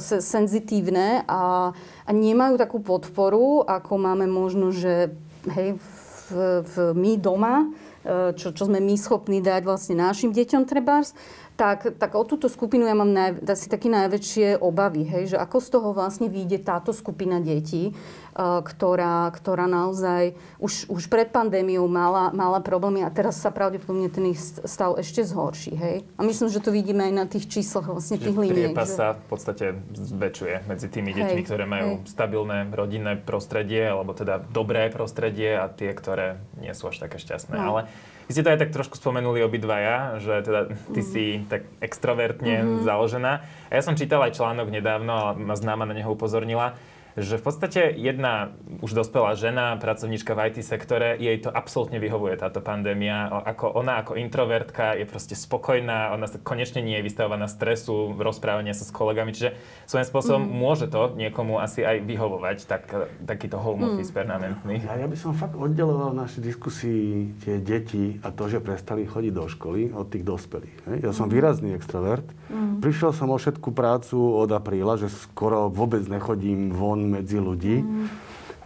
[0.00, 1.72] senzitívne a,
[2.04, 5.14] a nemajú takú podporu, ako máme možno, že
[5.48, 5.80] hej,
[6.28, 7.70] v, v, my doma,
[8.06, 11.16] čo, čo sme my schopní dať vlastne našim deťom trebárs,
[11.56, 15.56] tak, tak o túto skupinu ja mám naj, asi také najväčšie obavy, hej, že ako
[15.58, 17.96] z toho vlastne vyjde táto skupina detí,
[18.36, 24.12] uh, ktorá, ktorá naozaj už, už pred pandémiou mala, mala problémy a teraz sa pravdepodobne
[24.12, 25.72] ten ich stav ešte zhorší.
[25.74, 25.96] Hej?
[26.14, 28.76] A myslím, že to vidíme aj na tých číslach vlastne tých liniek.
[28.76, 28.84] Že...
[28.84, 29.64] sa v podstate
[29.96, 32.12] zväčšuje medzi tými deťmi, hej, ktoré majú hej.
[32.12, 37.56] stabilné rodinné prostredie, alebo teda dobré prostredie a tie, ktoré nie sú až také šťastné.
[37.56, 37.64] No.
[37.72, 37.80] Ale
[38.26, 40.60] vy ste to aj tak trošku spomenuli obidvaja, že teda
[40.90, 41.06] ty mm.
[41.06, 42.82] si tak extrovertne mm-hmm.
[42.82, 43.32] založená.
[43.70, 46.74] A ja som čítal aj článok nedávno a ma známa na neho upozornila,
[47.16, 48.52] že v podstate jedna
[48.84, 53.32] už dospelá žena, pracovníčka v IT sektore, jej to absolútne vyhovuje táto pandémia.
[53.32, 58.76] Ako ona ako introvertka je proste spokojná, ona sa konečne nie je vystavovaná stresu, rozprávania
[58.76, 59.56] sa s kolegami, čiže
[59.88, 60.52] svojím spôsobom mm.
[60.52, 62.84] môže to niekomu asi aj vyhovovať, tak,
[63.24, 64.16] takýto home office mm.
[64.20, 64.74] permanentný.
[64.84, 69.08] Ja, ja by som fakt oddeloval v našej diskusii tie deti a to, že prestali
[69.08, 71.00] chodiť do školy od tých dospelých.
[71.00, 71.32] Ja som mm.
[71.32, 72.28] výrazný extrovert.
[72.52, 72.84] Mm.
[72.84, 77.82] Prišiel som o všetku prácu od apríla, že skoro vôbec nechodím von medzi ľudí.
[77.82, 78.06] Mm.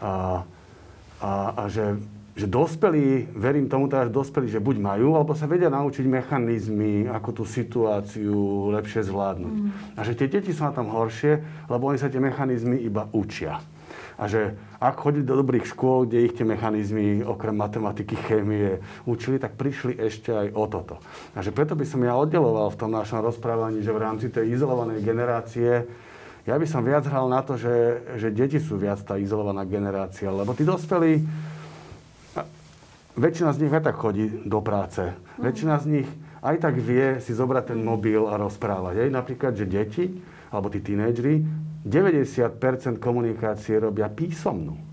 [0.00, 0.42] A,
[1.20, 2.00] a, a že,
[2.34, 7.04] že dospelí, verím tomu teda, že dospelí, že buď majú, alebo sa vedia naučiť mechanizmy,
[7.06, 9.54] ako tú situáciu lepšie zvládnuť.
[9.54, 9.68] Mm.
[9.96, 13.60] A že tie deti sú na tom horšie, lebo oni sa tie mechanizmy iba učia.
[14.20, 18.76] A že ak chodili do dobrých škôl, kde ich tie mechanizmy okrem matematiky, chémie
[19.08, 21.00] učili, tak prišli ešte aj o toto.
[21.32, 24.52] A že preto by som ja oddeloval v tom našom rozprávaní, že v rámci tej
[24.52, 25.88] izolovanej generácie
[26.48, 30.32] ja by som viac hral na to, že, že deti sú viac tá izolovaná generácia,
[30.32, 31.20] lebo tí dospelí,
[33.16, 35.12] väčšina z nich aj tak chodí do práce.
[35.12, 35.42] Mm.
[35.44, 36.08] Väčšina z nich
[36.40, 39.04] aj tak vie si zobrať ten mobil a rozprávať.
[39.04, 40.08] Aj napríklad, že deti,
[40.48, 41.44] alebo tí tínejdžri,
[41.84, 44.89] 90% komunikácie robia písomnú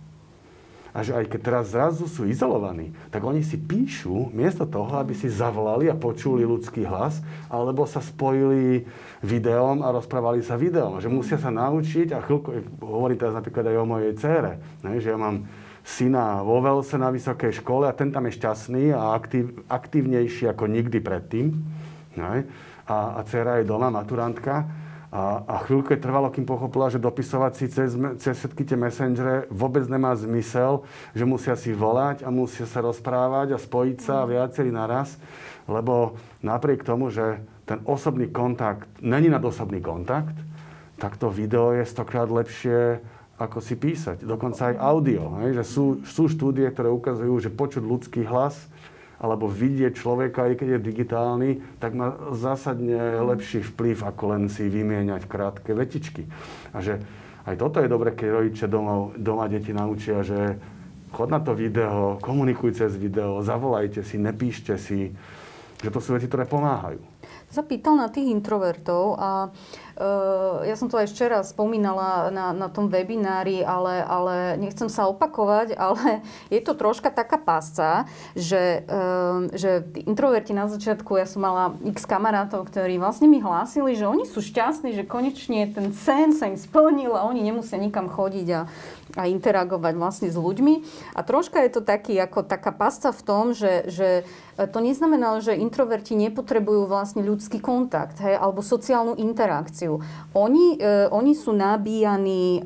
[0.97, 5.13] a že aj keď teraz zrazu sú izolovaní, tak oni si píšu, miesto toho, aby
[5.13, 7.21] si zavolali a počuli ľudský hlas,
[7.53, 8.81] alebo sa spojili
[9.21, 10.97] videom a rozprávali sa videom.
[10.97, 14.57] Že musia sa naučiť, a chvíľko, hovorím teraz napríklad aj o mojej cére,
[14.97, 15.45] že ja mám
[15.85, 20.65] syna vo Velse na vysokej škole a ten tam je šťastný a aktív, aktívnejší ako
[20.65, 21.53] nikdy predtým.
[22.17, 22.41] A,
[22.89, 24.65] a dcera je doma, maturantka
[25.07, 29.87] a, a chvíľku trvalo, kým pochopila, že dopisovať si cez, cez všetky tie messengere vôbec
[29.87, 30.83] nemá zmysel,
[31.15, 35.15] že musia si volať a musia sa rozprávať a spojiť sa viacerí naraz,
[35.63, 40.35] lebo napriek tomu, že ten osobný kontakt není nad osobný kontakt,
[40.99, 42.99] tak to video je stokrát lepšie
[43.37, 44.25] ako si písať.
[44.25, 45.37] Dokonca aj audio.
[45.45, 45.61] Hej?
[45.61, 48.57] Že sú, sú štúdie, ktoré ukazujú, že počuť ľudský hlas
[49.17, 51.49] alebo vidieť človeka, aj keď je digitálny,
[51.81, 56.29] tak má zásadne lepší vplyv, ako len si vymieňať krátke vetičky.
[56.73, 57.01] A že
[57.49, 60.59] aj toto je dobre, keď rodičia doma, doma deti naučia, že
[61.15, 65.15] chod na to video, komunikuj cez video, zavolajte si, nepíšte si,
[65.81, 66.99] že to sú veci, ktoré pomáhajú.
[67.47, 69.86] Sa pýtal na tých introvertov a uh,
[70.63, 75.73] ja som to aj včera spomínala na, na tom webinári, ale, ale nechcem sa opakovať,
[75.89, 76.21] ale
[76.53, 78.05] je to troška taká pásca,
[78.37, 83.97] že, uh, že introverti na začiatku, ja som mala x kamarátov, ktorí vlastne mi hlásili,
[83.97, 88.05] že oni sú šťastní, že konečne ten sen sa im splnil a oni nemusia nikam
[88.05, 88.61] chodiť a
[89.15, 90.73] a interagovať vlastne s ľuďmi.
[91.15, 95.55] A troška je to taký, ako taká pasca v tom, že, že to neznamená, že
[95.55, 99.86] introverti nepotrebujú vlastne ľudský kontakt hej, alebo sociálnu interakciu.
[100.35, 102.61] Oni, e, oni sú nabíjaní e,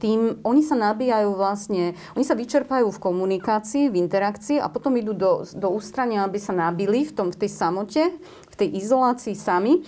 [0.00, 5.12] tým, oni sa nabíjajú vlastne, oni sa vyčerpajú v komunikácii, v interakcii a potom idú
[5.12, 8.02] do, do ústrania, aby sa nabili v, tom, v tej samote,
[8.48, 9.84] v tej izolácii sami.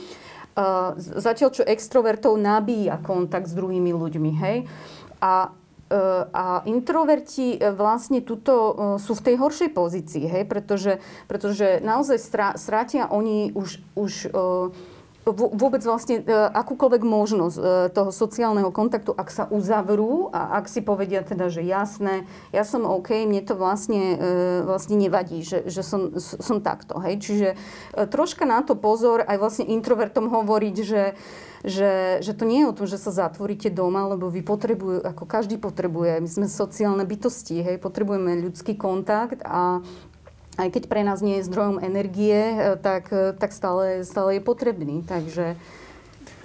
[0.54, 4.30] Uh, zatiaľ, čo extrovertov nabíja kontakt s druhými ľuďmi.
[4.38, 4.70] Hej?
[5.18, 5.50] A
[5.84, 10.44] E, a introverti e, vlastne tuto sú v tej horšej pozícii, hej?
[10.48, 12.18] Pretože, pretože naozaj
[12.56, 14.12] strátia oni už, už
[15.32, 16.20] vôbec vlastne
[16.52, 17.56] akúkoľvek možnosť
[17.96, 22.84] toho sociálneho kontaktu, ak sa uzavrú a ak si povedia teda, že jasné, ja som
[22.84, 24.20] OK, mne to vlastne,
[24.68, 27.00] vlastne nevadí, že, že som, som takto.
[27.00, 27.24] Hej?
[27.24, 27.48] Čiže
[28.12, 31.02] troška na to pozor, aj vlastne introvertom hovoriť, že
[31.64, 35.24] že, že to nie je o tom, že sa zatvoríte doma, lebo vy potrebujú, ako
[35.24, 39.80] každý potrebuje, my sme sociálne bytosti, hej, potrebujeme ľudský kontakt a
[40.58, 44.42] aj keď pre nás nie je zdrojom energie, e, tak, e, tak stále, stále je
[44.42, 45.02] potrebný.
[45.06, 45.58] Takže...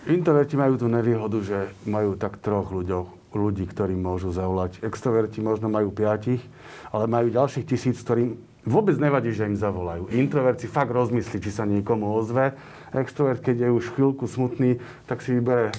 [0.10, 4.82] Introverti majú tú nevýhodu, že majú tak troch ľuďov, ľudí, ktorí môžu zavolať.
[4.82, 6.42] Extroverti možno majú piatich,
[6.90, 10.10] ale majú ďalších tisíc, ktorým vôbec nevadí, že im zavolajú.
[10.10, 12.58] Introverti fakt rozmyslí, či sa niekomu ozve
[12.94, 15.70] Extrovert, keď je už chvíľku smutný, tak si vybere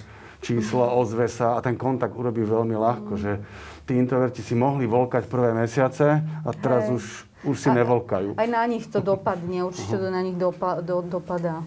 [0.41, 3.43] číslo, ozve sa a ten kontakt urobí veľmi ľahko, že
[3.85, 6.95] tí introverti si mohli volkať prvé mesiace a teraz Hej.
[6.97, 7.05] už,
[7.45, 8.37] už si a, nevolkajú.
[8.37, 11.65] Aj na nich to dopadne, určite to na nich dopa, do, dopadá.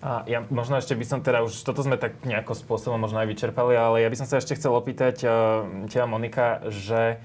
[0.00, 3.28] A ja možno ešte by som teda už, toto sme tak nejako spôsobom možno aj
[3.28, 5.32] vyčerpali, ale ja by som sa ešte chcel opýtať uh,
[5.92, 7.20] teba Monika, že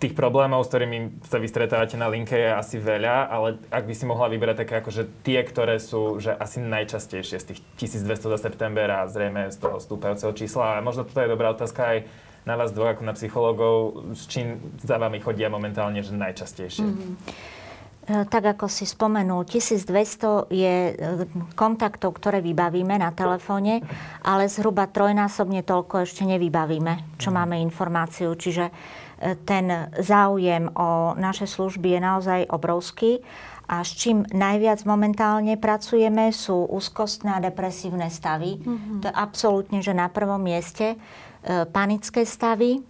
[0.00, 4.08] tých problémov, s ktorými sa vystretávate na linke je asi veľa, ale ak by si
[4.08, 8.88] mohla vyberať také akože tie, ktoré sú že asi najčastejšie z tých 1200 za september
[8.88, 10.80] a zrejme z toho stúpajúceho čísla.
[10.80, 11.98] A možno toto je dobrá otázka aj
[12.44, 13.74] na vás dvoch ako na psychológov,
[14.12, 16.84] s čím za vami chodia momentálne že najčastejšie?
[16.84, 17.14] Mm-hmm.
[18.28, 20.94] tak ako si spomenul, 1200 je e,
[21.56, 23.80] kontaktov, ktoré vybavíme na telefóne,
[24.20, 28.36] ale zhruba trojnásobne toľko ešte nevybavíme, čo máme informáciu.
[28.36, 28.68] Čiže
[29.48, 33.24] ten záujem o naše služby je naozaj obrovský.
[33.64, 38.60] A s čím najviac momentálne pracujeme sú úzkostné a depresívne stavy.
[38.60, 39.00] Mm-hmm.
[39.00, 41.00] To je absolútne, že na prvom mieste.
[41.44, 42.82] E, panické stavy, e,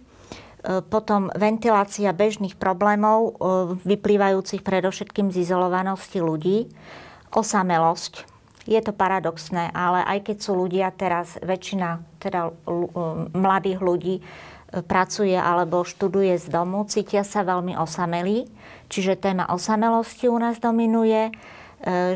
[0.87, 3.31] potom ventilácia bežných problémov, e,
[3.83, 6.71] vyplývajúcich predovšetkým z izolovanosti ľudí,
[7.35, 8.23] osamelosť.
[8.63, 12.49] Je to paradoxné, ale aj keď sú ľudia teraz, väčšina teda
[13.37, 14.15] mladých ľudí
[14.89, 18.49] pracuje alebo študuje z domu, cítia sa veľmi osamelí.
[18.89, 21.29] Čiže téma osamelosti u nás dominuje.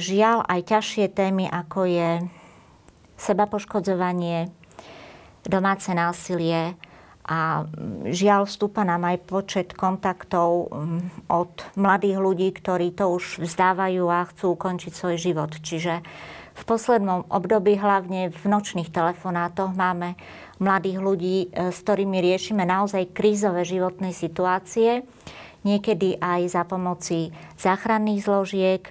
[0.02, 2.10] Žiaľ aj ťažšie témy, ako je
[3.22, 4.50] sebapoškodzovanie,
[5.46, 6.76] domáce násilie
[7.30, 7.70] a
[8.10, 10.74] žiaľ vstúpa nám aj počet kontaktov
[11.30, 15.52] od mladých ľudí, ktorí to už vzdávajú a chcú ukončiť svoj život.
[15.62, 16.02] Čiže
[16.58, 20.18] v poslednom období, hlavne v nočných telefonátoch, máme
[20.60, 25.08] mladých ľudí, e, s ktorými riešime naozaj krízové životné situácie
[25.64, 28.84] niekedy aj za pomoci záchranných zložiek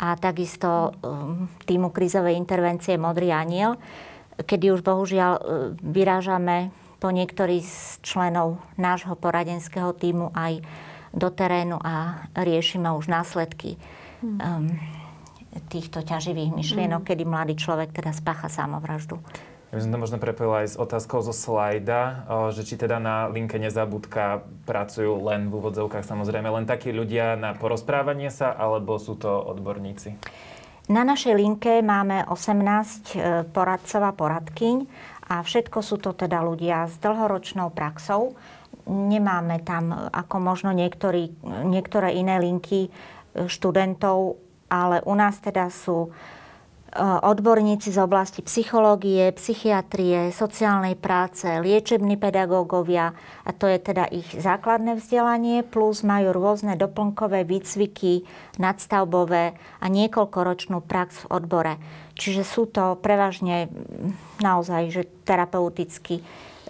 [0.00, 3.76] a takisto um, týmu krízovej intervencie Modrý aniel,
[4.44, 5.42] kedy už bohužiaľ uh,
[5.80, 10.60] vyrážame po niektorých z členov nášho poradenského týmu aj
[11.16, 13.80] do terénu a riešime už následky
[14.22, 14.68] um,
[15.72, 17.08] týchto ťaživých myšlienok, mm.
[17.08, 19.18] kedy mladý človek teda spácha samovraždu.
[19.70, 23.30] Ja by som to možno prepojila aj s otázkou zo slajda, že či teda na
[23.30, 29.14] linke Nezabudka pracujú len v úvodzovkách samozrejme len takí ľudia na porozprávanie sa, alebo sú
[29.14, 30.18] to odborníci?
[30.90, 34.76] Na našej linke máme 18 e, poradcov a poradkyň
[35.30, 38.34] a všetko sú to teda ľudia s dlhoročnou praxou.
[38.90, 41.30] Nemáme tam ako možno niektorý,
[41.62, 46.10] niektoré iné linky e, študentov, ale u nás teda sú
[46.98, 53.14] odborníci z oblasti psychológie, psychiatrie, sociálnej práce, liečební pedagógovia
[53.46, 58.26] a to je teda ich základné vzdelanie, plus majú rôzne doplnkové výcviky,
[58.58, 61.74] nadstavbové a niekoľkoročnú prax v odbore.
[62.18, 63.70] Čiže sú to prevažne
[64.42, 66.18] naozaj že terapeuticky,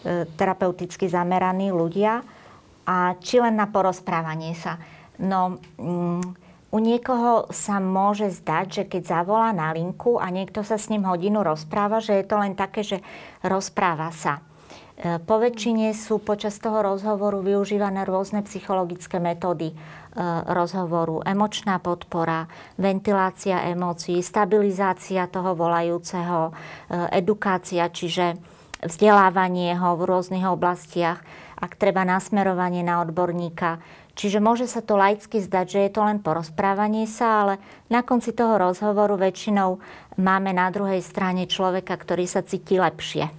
[0.04, 2.20] e, terapeuticky zameraní ľudia
[2.84, 4.76] a či len na porozprávanie sa.
[5.16, 10.78] No, mm, u niekoho sa môže zdať, že keď zavolá na linku a niekto sa
[10.78, 13.02] s ním hodinu rozpráva, že je to len také, že
[13.42, 14.38] rozpráva sa.
[15.00, 19.76] E, po väčšine sú počas toho rozhovoru využívané rôzne psychologické metódy e,
[20.46, 21.26] rozhovoru.
[21.26, 22.46] Emočná podpora,
[22.78, 28.38] ventilácia emócií, stabilizácia toho volajúceho, e, edukácia, čiže
[28.84, 31.20] vzdelávanie ho v rôznych oblastiach,
[31.60, 33.80] ak treba nasmerovanie na odborníka,
[34.20, 37.54] Čiže môže sa to laicky zdať, že je to len porozprávanie sa, ale
[37.88, 39.80] na konci toho rozhovoru väčšinou
[40.20, 43.32] máme na druhej strane človeka, ktorý sa cíti lepšie.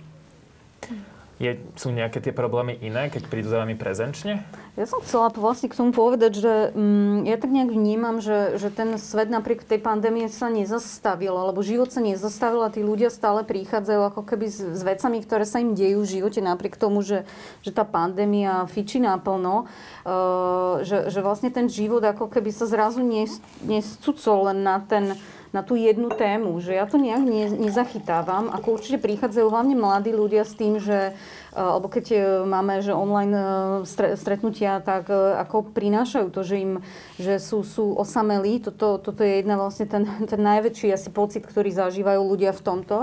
[1.41, 4.45] Je, sú nejaké tie problémy iné, keď prídu za vami prezenčne?
[4.77, 8.69] Ja som chcela vlastne k tomu povedať, že mm, ja tak nejak vnímam, že, že
[8.69, 13.41] ten svet napriek tej pandémie sa nezastavil, alebo život sa nezastavil a tí ľudia stále
[13.41, 17.25] prichádzajú ako keby s, s vecami, ktoré sa im dejú v živote, napriek tomu, že,
[17.65, 19.65] že tá pandémia fičí naplno,
[20.05, 25.17] uh, že, že vlastne ten život ako keby sa zrazu nes, nescucol len na ten
[25.51, 28.47] na tú jednu tému, že ja to nejak ne, nezachytávam.
[28.55, 31.11] Ako určite prichádzajú hlavne mladí ľudia s tým, že
[31.51, 36.73] alebo keď eh, máme že online eh, stretnutia, tak ako prinášajú to, že im
[37.21, 38.65] že sú, sú osamelí.
[38.65, 42.97] Toto, toto je jedna vlastne ten, ten najväčší asi pocit, ktorý zažívajú ľudia v tomto.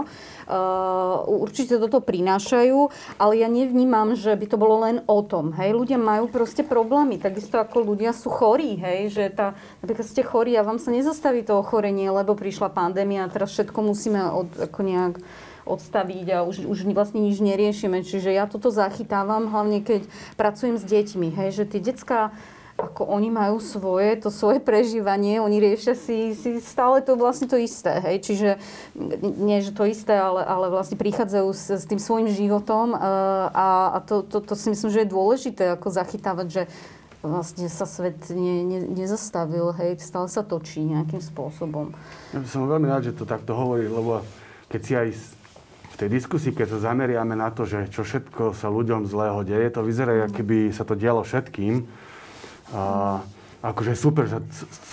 [1.28, 2.88] Určite toto prinášajú,
[3.20, 5.53] ale ja nevnímam, že by to bolo len o tom.
[5.55, 5.76] Hej?
[5.76, 8.80] Ľudia majú proste problémy, takisto ako ľudia sú chorí.
[8.80, 9.12] Hej?
[9.12, 9.46] Že tá,
[9.84, 13.78] napríklad ste chorí a vám sa nezastaví to ochorenie, lebo prišla pandémia a teraz všetko
[13.84, 15.14] musíme od, ako nejak
[15.68, 18.00] odstaviť a už, už vlastne nič neriešime.
[18.00, 20.08] Čiže ja toto zachytávam, hlavne keď
[20.40, 22.32] pracujem s deťmi, hej, že tie detská
[22.78, 27.58] ako oni majú svoje, to svoje prežívanie, oni riešia si, si stále to vlastne to
[27.58, 28.48] isté, hej, čiže
[29.34, 33.00] nie, že to isté, ale, ale vlastne prichádzajú s, s tým svojim životom uh,
[33.50, 36.62] a, a to, to, to si myslím, že je dôležité ako zachytávať, že
[37.18, 41.90] vlastne sa svet ne, ne, nezastavil, hej, stále sa točí nejakým spôsobom.
[42.30, 44.22] Ja som veľmi rád, že to takto hovorí, lebo
[44.70, 45.08] keď si aj
[45.99, 49.82] tej diskusii, keď sa zameriame na to, že čo všetko sa ľuďom zlého deje, to
[49.82, 51.82] vyzerá, keby sa to dialo všetkým.
[52.70, 53.18] A,
[53.59, 54.38] akože super, že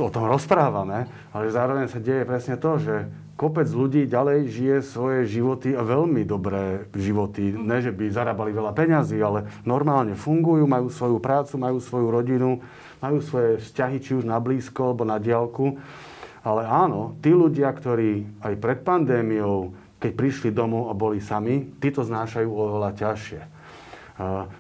[0.02, 3.06] o tom rozprávame, ale zároveň sa deje presne to, že
[3.38, 7.54] kopec ľudí ďalej žije svoje životy a veľmi dobré životy.
[7.54, 12.66] Ne, že by zarábali veľa peňazí, ale normálne fungujú, majú svoju prácu, majú svoju rodinu,
[12.98, 15.78] majú svoje vzťahy, či už na blízko alebo na diálku.
[16.42, 21.90] Ale áno, tí ľudia, ktorí aj pred pandémiou, keď prišli domov a boli sami, tí
[21.90, 23.42] to znášajú oveľa ťažšie.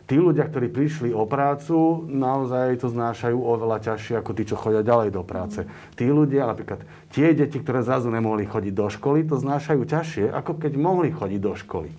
[0.10, 4.84] Tí ľudia, ktorí prišli o prácu, naozaj to znášajú oveľa ťažšie ako tí, čo chodia
[4.84, 5.64] ďalej do práce.
[5.96, 6.84] Tí ľudia, napríklad
[7.14, 11.39] tie deti, ktoré zrazu nemohli chodiť do školy, to znášajú ťažšie, ako keď mohli chodiť
[11.39, 11.93] do školy.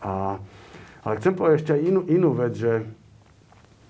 [0.00, 0.40] A,
[1.04, 2.88] ale chcem povedať ešte inú, inú vec, že,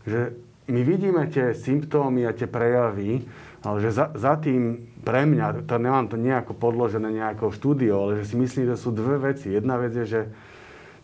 [0.08, 0.34] že
[0.66, 3.22] my vidíme tie symptómy a tie prejavy,
[3.64, 8.20] ale že za, za tým pre mňa, to nemám to nejako podložené nejakou štúdiou, ale
[8.20, 9.52] že si myslím, že sú dve veci.
[9.52, 10.20] Jedna vec je, že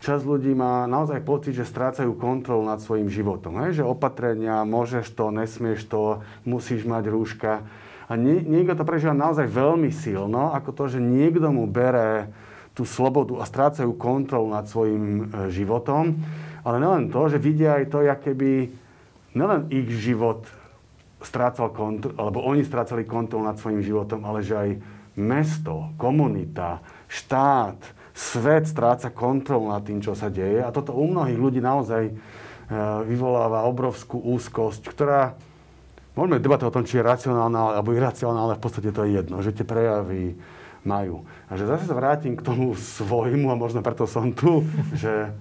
[0.00, 3.60] časť ľudí má naozaj pocit, že strácajú kontrolu nad svojim životom.
[3.64, 3.80] Hej?
[3.80, 7.64] Že opatrenia, môžeš to, nesmieš to, musíš mať rúška.
[8.10, 12.32] A nie, niekto to prežíva naozaj veľmi silno, ako to, že niekto mu bere
[12.76, 16.16] tú slobodu a strácajú kontrolu nad svojim e, životom.
[16.64, 18.68] Ale nelen to, že vidia aj to, aké by
[19.36, 20.42] nelen ich život
[21.20, 24.70] strácal kontrolu, alebo oni strácali kontrolu nad svojim životom, ale že aj
[25.20, 27.76] mesto, komunita, štát,
[28.14, 30.60] svet stráca kontrolu nad tým, čo sa deje.
[30.60, 32.12] A toto u mnohých ľudí naozaj e,
[33.08, 35.36] vyvoláva obrovskú úzkosť, ktorá,
[36.16, 39.56] môžeme debatovať o tom, či je racionálna alebo iracionálna, v podstate to je jedno, že
[39.56, 40.36] tie prejavy
[40.84, 41.24] majú.
[41.48, 44.64] A že zase sa vrátim k tomu svojmu, a možno preto som tu,
[45.02, 45.32] že,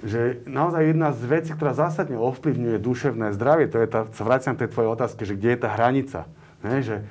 [0.00, 4.56] že naozaj jedna z vecí, ktorá zásadne ovplyvňuje duševné zdravie, to je tá, sa vraciam
[4.56, 6.20] tej tvojej otázke, že kde je tá hranica.
[6.64, 6.80] Ne?
[6.80, 7.04] Že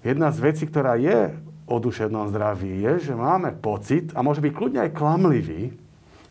[0.00, 1.36] jedna z vecí, ktorá je
[1.70, 5.70] o duševnom zdraví je, že máme pocit, a môže byť kľudne aj klamlivý,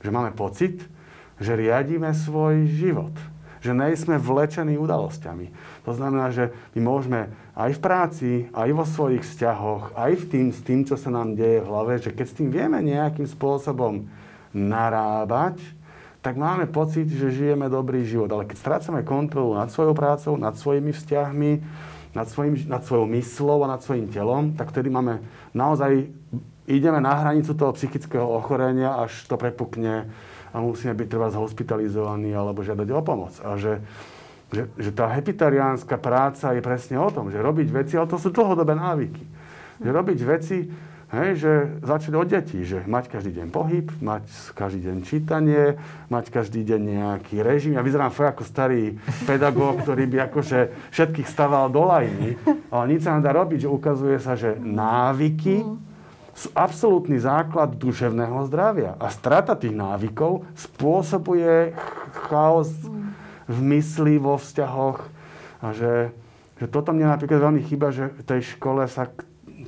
[0.01, 0.84] že máme pocit,
[1.39, 3.16] že riadíme svoj život.
[3.60, 5.51] Že nejsme vlečení udalosťami.
[5.84, 10.47] To znamená, že my môžeme aj v práci, aj vo svojich vzťahoch, aj v tým,
[10.55, 14.07] s tým, čo sa nám deje v hlave, že keď s tým vieme nejakým spôsobom
[14.55, 15.60] narábať,
[16.20, 18.28] tak máme pocit, že žijeme dobrý život.
[18.36, 21.51] Ale keď strácame kontrolu nad svojou prácou, nad svojimi vzťahmi,
[22.11, 25.24] nad, svojim, nad svojou myslou a nad svojim telom, tak vtedy máme
[25.55, 26.11] naozaj,
[26.67, 30.11] ideme na hranicu toho psychického ochorenia, až to prepukne
[30.49, 33.34] a musíme byť treba hospitalizovaní alebo žiadať o pomoc.
[33.45, 33.80] A že,
[34.51, 38.34] že, že tá hepitariánska práca je presne o tom, že robiť veci, ale to sú
[38.34, 39.24] dlhodobé návyky.
[39.80, 40.57] Že robiť veci,
[41.10, 46.30] Hej, že začať od detí, že mať každý deň pohyb, mať každý deň čítanie, mať
[46.30, 47.74] každý deň nejaký režim.
[47.74, 48.93] Ja vyzerám fakt ako starý
[49.26, 52.38] pedagóg, ktorý by akože všetkých staval do lajny,
[52.70, 55.66] ale nič sa nedá robiť, že ukazuje sa, že návyky
[56.38, 58.93] sú absolútny základ duševného zdravia.
[59.01, 61.74] A strata tých návykov spôsobuje
[62.30, 62.70] chaos
[63.49, 65.01] v mysli, vo vzťahoch.
[65.66, 66.14] A že,
[66.62, 69.10] že toto mne napríklad veľmi chýba, že v tej škole sa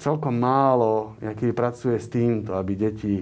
[0.01, 3.21] celkom málo nejaký pracuje s týmto, aby deti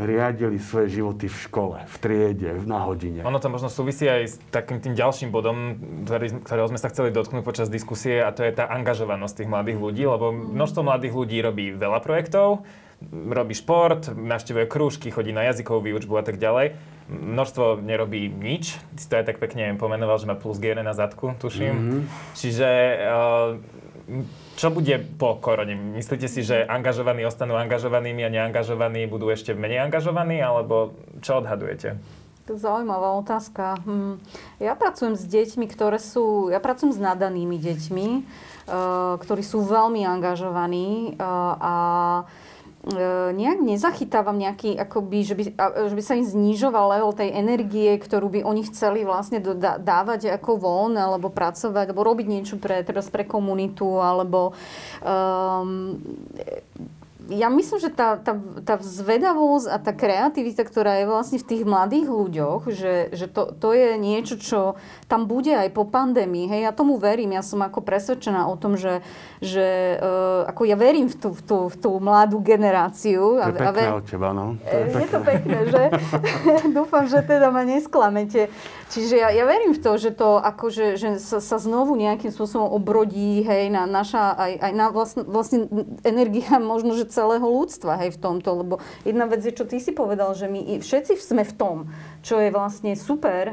[0.00, 3.22] riadili svoje životy v škole, v triede, na hodine.
[3.22, 7.14] Ono to možno súvisí aj s takým tým ďalším bodom, ktorý, ktorého sme sa chceli
[7.14, 11.38] dotknúť počas diskusie a to je tá angažovanosť tých mladých ľudí, lebo množstvo mladých ľudí
[11.44, 12.66] robí veľa projektov,
[13.10, 16.76] robí šport, navštevuje krúžky, chodí na jazykovú výučbu a tak ďalej.
[17.10, 18.78] Množstvo nerobí nič.
[18.94, 21.74] Ty si to aj tak pekne pomenoval, že má plus G na zadku, tuším.
[21.74, 22.00] Mm-hmm.
[22.38, 22.68] Čiže
[23.02, 23.48] uh,
[24.60, 25.72] čo bude po korone?
[25.72, 30.92] Myslíte si, že angažovaní ostanú angažovanými a neangažovaní budú ešte menej angažovaní, alebo
[31.24, 31.96] čo odhadujete?
[32.44, 33.80] Zaujímavá otázka.
[33.88, 34.20] Hm.
[34.60, 36.52] Ja pracujem s deťmi, ktoré sú...
[36.52, 41.74] Ja pracujem s nadanými deťmi, uh, ktorí sú veľmi angažovaní uh, a
[43.36, 45.42] nejak nezachytávam nejaký, akoby, že by,
[45.92, 49.36] že by sa im znižoval level tej energie, ktorú by oni chceli vlastne
[49.84, 54.56] dávať ako von, alebo pracovať, alebo robiť niečo pre, teraz pre komunitu, alebo
[55.04, 56.00] um,
[57.30, 58.34] ja myslím, že tá, tá,
[58.66, 63.54] tá zvedavosť a tá kreativita, ktorá je vlastne v tých mladých ľuďoch, že, že to,
[63.54, 64.74] to je niečo, čo
[65.06, 66.50] tam bude aj po pandémii.
[66.50, 67.38] Hej, ja tomu verím.
[67.38, 69.06] Ja som ako presvedčená o tom, že,
[69.38, 73.38] že uh, ako ja verím v tú, v tú, v tú mladú generáciu.
[73.38, 73.88] To je pekné a ver...
[73.94, 74.58] od teba, no.
[74.66, 75.82] To je, je to pekné, že?
[76.76, 78.50] Dúfam, že teda ma nesklamete.
[78.90, 82.66] Čiže ja, ja verím v to, že to akože, že sa, sa znovu nejakým spôsobom
[82.74, 85.58] obrodí, hej, na naša, aj, aj na vlastne, vlastne
[86.02, 89.92] energia možno, že celého ľudstva, hej, v tomto, lebo jedna vec je, čo ty si
[89.92, 91.76] povedal, že my všetci sme v tom,
[92.20, 93.52] čo je vlastne super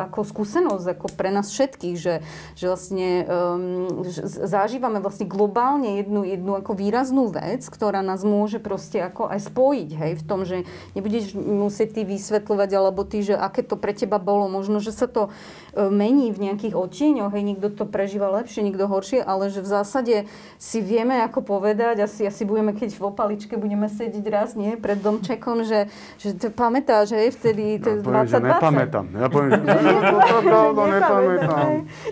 [0.00, 2.14] ako skúsenosť ako pre nás všetkých, že,
[2.58, 9.00] že vlastne um, zažívame vlastne globálne jednu, jednu ako výraznú vec, ktorá nás môže proste
[9.02, 10.66] ako aj spojiť, hej, v tom, že
[10.98, 14.50] nebudeš musieť ty vysvetľovať, alebo ty, že aké to pre teba bolo.
[14.50, 15.30] Možno, že sa to
[15.74, 19.68] e, mení v nejakých odtieňoch, hej, niekto to prežíva lepšie, niekto horšie, ale že v
[19.68, 20.16] zásade
[20.58, 24.98] si vieme ako povedať, asi, asi budeme, keď v opaličke budeme sedieť raz, nie, pred
[24.98, 25.86] domčekom, že,
[26.18, 29.04] že to pamätáš, hej, vtedy to ja 20, nepamätám.
[29.12, 31.68] Ja poviem, že to nepamätám.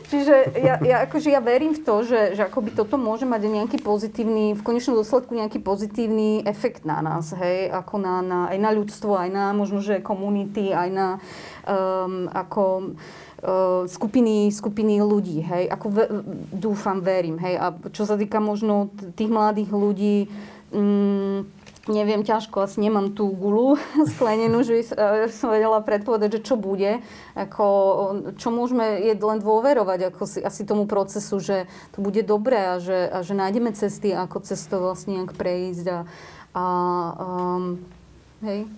[0.09, 3.78] Čiže ja, ja, akože ja verím v to, že, že akoby toto môže mať nejaký
[3.80, 8.70] pozitívny, v konečnom dôsledku nejaký pozitívny efekt na nás, hej, ako na, na, aj na
[8.74, 11.09] ľudstvo, aj na možno, že komunity, aj na
[11.64, 12.95] um, ako
[13.43, 16.05] uh, skupiny, skupiny ľudí, hej, ako ve,
[16.53, 20.16] dúfam, verím, hej, a čo sa týka možno tých mladých ľudí,
[20.72, 21.47] um,
[21.89, 23.80] neviem, ťažko, asi nemám tú gulu
[24.16, 24.86] sklenenú, že
[25.32, 27.01] som vedela predpovedať, že čo bude.
[27.34, 27.66] Ako,
[28.39, 31.66] čo môžeme je len dôverovať ako si, asi tomu procesu, že
[31.97, 35.86] to bude dobré a že, a že nájdeme cesty, ako cez to vlastne nejak prejsť.
[35.91, 35.99] A,
[36.55, 36.64] a
[37.18, 37.80] um,
[38.45, 38.68] hej.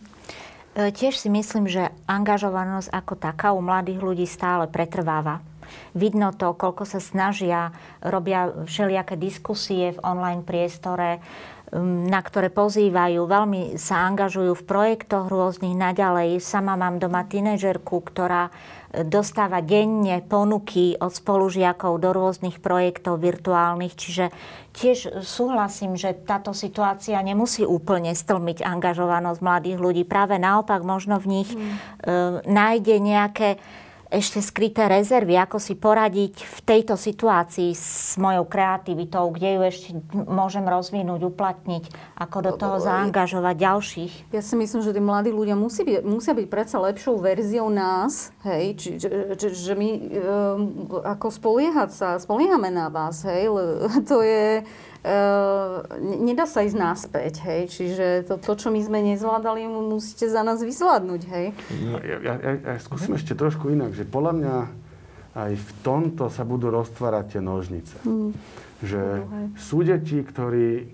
[0.75, 5.43] E, tiež si myslím, že angažovanosť ako taká u mladých ľudí stále pretrváva.
[5.95, 11.23] Vidno to, koľko sa snažia, robia všelijaké diskusie v online priestore,
[11.79, 16.43] na ktoré pozývajú, veľmi sa angažujú v projektoch rôznych naďalej.
[16.43, 23.95] Sama mám doma tínežerku, ktorá e, dostáva denne ponuky od spolužiakov do rôznych projektov virtuálnych.
[23.95, 24.35] Čiže
[24.75, 30.03] tiež súhlasím, že táto situácia nemusí úplne stlmiť angažovanosť mladých ľudí.
[30.03, 31.63] Práve naopak možno v nich mm.
[31.63, 31.71] e,
[32.51, 33.63] nájde nejaké
[34.11, 39.89] ešte skryté rezervy, ako si poradiť v tejto situácii s mojou kreativitou, kde ju ešte
[40.13, 41.85] môžem rozvinúť, uplatniť,
[42.19, 44.13] ako do toho zaangažovať ďalších.
[44.35, 48.35] Ja si myslím, že tí mladí ľudia musí byť, musia byť predsa lepšou verziou nás,
[48.43, 49.09] hej, či, či,
[49.39, 50.61] či, že my um,
[51.07, 53.47] ako spoliehať sa, spoliehame na vás, hej,
[54.11, 54.67] to je
[56.01, 57.73] nedá sa ísť náspäť, hej.
[57.73, 61.47] Čiže to, to, čo my sme nezvládali, musíte za nás vyzvládnuť, hej.
[61.81, 64.57] Ja, ja, ja, ja skúsim ešte trošku inak, že podľa mňa
[65.31, 67.97] aj v tomto sa budú roztvárať tie nožnice.
[68.03, 68.35] Mm.
[68.83, 69.03] Že
[69.57, 70.93] sú deti, ktorí,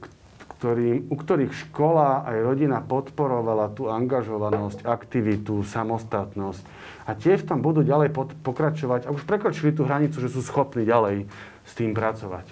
[0.59, 6.63] ktorý, u ktorých škola aj rodina podporovala tú angažovanosť, aktivitu, samostatnosť.
[7.07, 10.43] A tie v tom budú ďalej pod, pokračovať a už prekročili tú hranicu, že sú
[10.43, 11.31] schopní ďalej
[11.67, 12.47] s tým pracovať.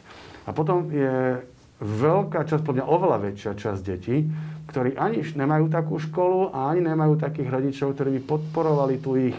[0.45, 1.41] A potom je
[1.81, 4.29] veľká časť, podľa oveľa väčšia časť detí,
[4.71, 9.37] ktorí ani nemajú takú školu a ani nemajú takých rodičov, ktorí by podporovali tú ich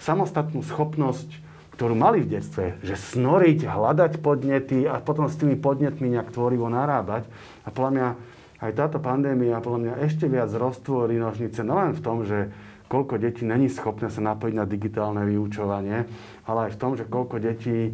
[0.00, 1.28] samostatnú schopnosť,
[1.76, 6.72] ktorú mali v detstve, že snoriť, hľadať podnety a potom s tými podnetmi nejak tvorivo
[6.72, 7.28] narábať.
[7.64, 8.08] A podľa mňa
[8.56, 12.48] aj táto pandémia podľa mňa ešte viac roztvorí nožnice, nielen v tom, že
[12.88, 16.08] koľko detí není schopné sa napojiť na digitálne vyučovanie,
[16.48, 17.92] ale aj v tom, že koľko detí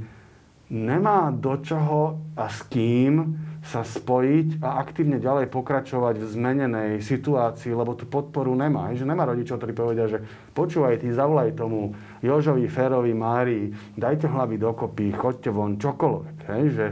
[0.71, 7.71] nemá do čoho a s kým sa spojiť a aktívne ďalej pokračovať v zmenenej situácii,
[7.71, 8.91] lebo tú podporu nemá.
[8.91, 10.19] Že nemá rodičov, ktorí povedia, že
[10.51, 11.95] počúvaj, ty zavolaj tomu
[12.27, 16.37] Jožovi, Férovi, Márii, dajte hlavy dokopy, choďte von, čokoľvek.
[16.51, 16.65] Hej?
[16.75, 16.87] Že,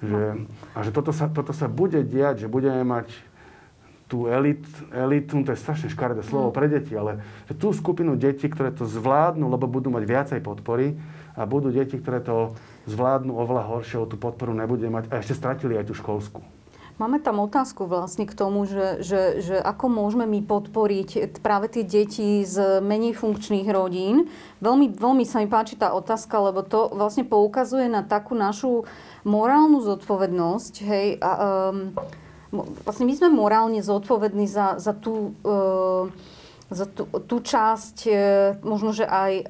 [0.00, 0.22] že,
[0.72, 3.12] a že toto sa, toto sa bude diať, že budeme mať
[4.08, 8.48] tú elit, elitu, to je strašne škaredé slovo pre deti, ale že tú skupinu detí,
[8.48, 10.96] ktoré to zvládnu, lebo budú mať viacej podpory
[11.36, 12.56] a budú deti, ktoré to
[12.88, 16.40] zvládnu oveľa horšie, tú podporu nebude mať a ešte stratili aj tú školskú.
[16.98, 21.86] Máme tam otázku vlastne k tomu, že, že, že ako môžeme my podporiť práve tie
[21.86, 24.26] deti z menej funkčných rodín.
[24.58, 28.82] Veľmi, veľmi sa mi páči tá otázka, lebo to vlastne poukazuje na takú našu
[29.22, 30.74] morálnu zodpovednosť.
[30.82, 31.30] Hej, a,
[31.70, 31.94] um,
[32.82, 35.38] vlastne my sme morálne zodpovední za, za tú...
[35.46, 36.10] Uh,
[36.68, 38.12] za tú, tú časť, e,
[38.60, 39.44] možno, že aj, e,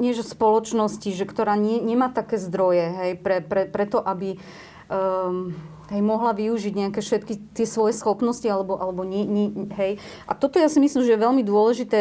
[0.00, 4.40] nie že spoločnosti, že ktorá nie, nemá také zdroje, hej, pre, pre, preto, aby
[4.88, 5.52] um,
[5.92, 10.00] hej, mohla využiť nejaké všetky tie svoje schopnosti, alebo, alebo nie, nie, hej.
[10.24, 12.00] A toto ja si myslím, že je veľmi dôležité,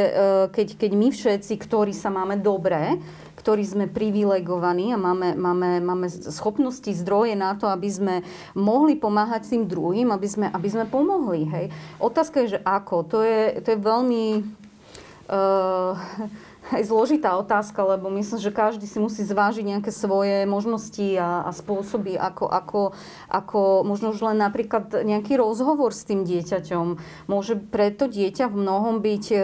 [0.55, 3.03] keď, keď my všetci, ktorí sa máme dobré,
[3.39, 8.15] ktorí sme privilegovaní a máme, máme, máme schopnosti, zdroje na to, aby sme
[8.51, 11.47] mohli pomáhať tým druhým, aby sme, aby sme pomohli.
[11.47, 11.65] Hej.
[12.03, 13.07] Otázka je, že ako.
[13.07, 14.23] To je, to je veľmi...
[15.29, 15.95] Uh,
[16.69, 21.51] aj zložitá otázka, lebo myslím, že každý si musí zvážiť nejaké svoje možnosti a, a
[21.51, 22.81] spôsoby, ako, ako,
[23.25, 26.85] ako možno už len napríklad nejaký rozhovor s tým dieťaťom
[27.25, 29.37] môže pre to dieťa v mnohom byť e,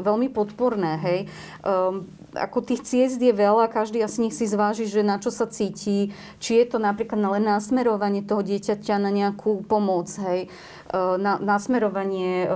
[0.00, 0.92] veľmi podporné.
[1.00, 1.18] Hej.
[1.60, 5.50] Um, ako tých ciest je veľa, každý asi nech si zváži, že na čo sa
[5.50, 11.42] cíti, či je to napríklad len nasmerovanie toho dieťaťa na nejakú pomoc, hej, e, na,
[11.42, 12.48] nasmerovanie, e,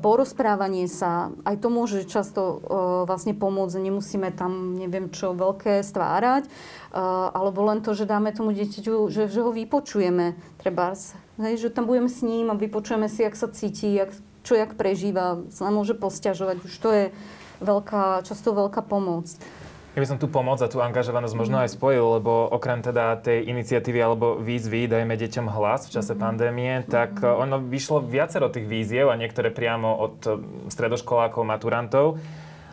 [0.00, 2.60] porozprávanie sa, aj to môže často
[3.04, 6.48] vlastne pomôcť, nemusíme tam neviem čo veľké stvárať,
[6.92, 11.84] alebo len to, že dáme tomu dieťaťu, že, že ho vypočujeme, trebárs, hej, že tam
[11.84, 15.92] budeme s ním a vypočujeme si, jak sa cíti, jak, čo jak prežíva, sa môže
[15.92, 17.04] posťažovať, už to je
[17.60, 19.28] veľká, často veľká pomoc.
[19.96, 23.50] Ja by som tú pomoc a tú angažovanosť možno aj spojil, lebo okrem teda tej
[23.50, 26.22] iniciatívy alebo výzvy Dajme deťom hlas v čase mm-hmm.
[26.22, 27.42] pandémie, tak mm-hmm.
[27.42, 30.30] ono vyšlo viacero tých výziev a niektoré priamo od eh,
[30.70, 32.06] stredoškolákov, maturantov.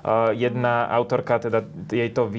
[0.06, 2.30] Uh, jedna autorka teda tejto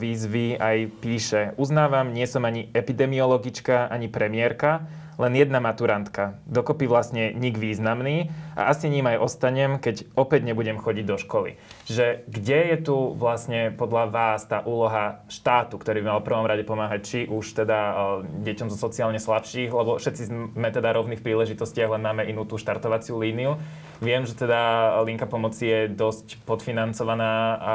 [0.00, 4.88] výzvy aj píše, uznávam, nie som ani epidemiologička, ani premiérka,
[5.20, 6.40] len jedna maturantka.
[6.48, 11.60] Dokopy vlastne nik významný a asi ním aj ostanem, keď opäť nebudem chodiť do školy.
[11.84, 16.48] Že kde je tu vlastne podľa vás tá úloha štátu, ktorý by mal v prvom
[16.48, 17.78] rade pomáhať či už teda
[18.24, 20.22] deťom zo sociálne slabších, lebo všetci
[20.56, 23.60] sme teda rovní v príležitostiach, len máme inú tú štartovaciu líniu.
[24.00, 27.74] Viem, že teda linka pomoci je dosť podfinancovaná a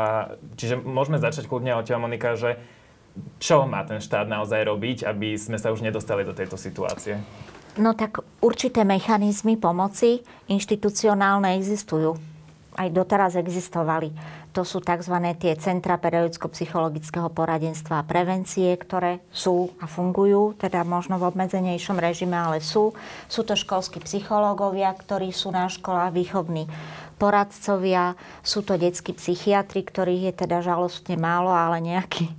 [0.57, 2.57] čiže môžeme začať kľudne od teba, Monika, že
[3.39, 7.20] čo má ten štát naozaj robiť, aby sme sa už nedostali do tejto situácie?
[7.76, 12.16] No tak určité mechanizmy pomoci inštitucionálne existujú.
[12.76, 14.11] Aj doteraz existovali.
[14.55, 15.16] To sú tzv.
[15.36, 22.39] tie centra periodicko-psychologického poradenstva a prevencie, ktoré sú a fungujú, teda možno v obmedzenejšom režime,
[22.39, 22.95] ale sú.
[23.28, 26.72] Sú to školskí psychológovia, ktorí sú na školách výchovní
[27.16, 28.13] poradcovia,
[28.43, 32.30] sú to detskí psychiatri, ktorých je teda žalostne málo, ale nejakí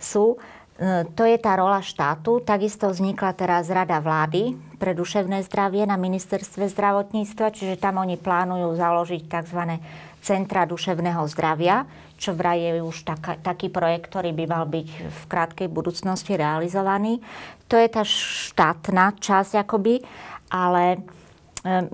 [0.00, 0.40] sú.
[0.82, 2.42] E, to je tá rola štátu.
[2.42, 8.74] Takisto vznikla teraz Rada vlády pre duševné zdravie na ministerstve zdravotníctva, čiže tam oni plánujú
[8.74, 9.78] založiť tzv.
[10.24, 11.86] centra duševného zdravia,
[12.18, 17.22] čo vraj je už taká, taký projekt, ktorý by mal byť v krátkej budúcnosti realizovaný.
[17.70, 20.02] To je tá štátna časť akoby,
[20.50, 21.02] ale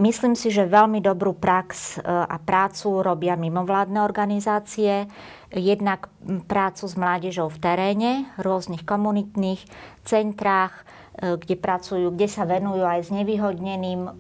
[0.01, 5.05] myslím si, že veľmi dobrú prax e, a prácu robia mimovládne organizácie,
[5.53, 6.09] jednak
[6.49, 9.61] prácu s mládežou v teréne, rôznych komunitných
[10.09, 10.73] centrách,
[11.21, 14.11] e, kde pracujú, kde sa venujú aj s nevyhodneným e,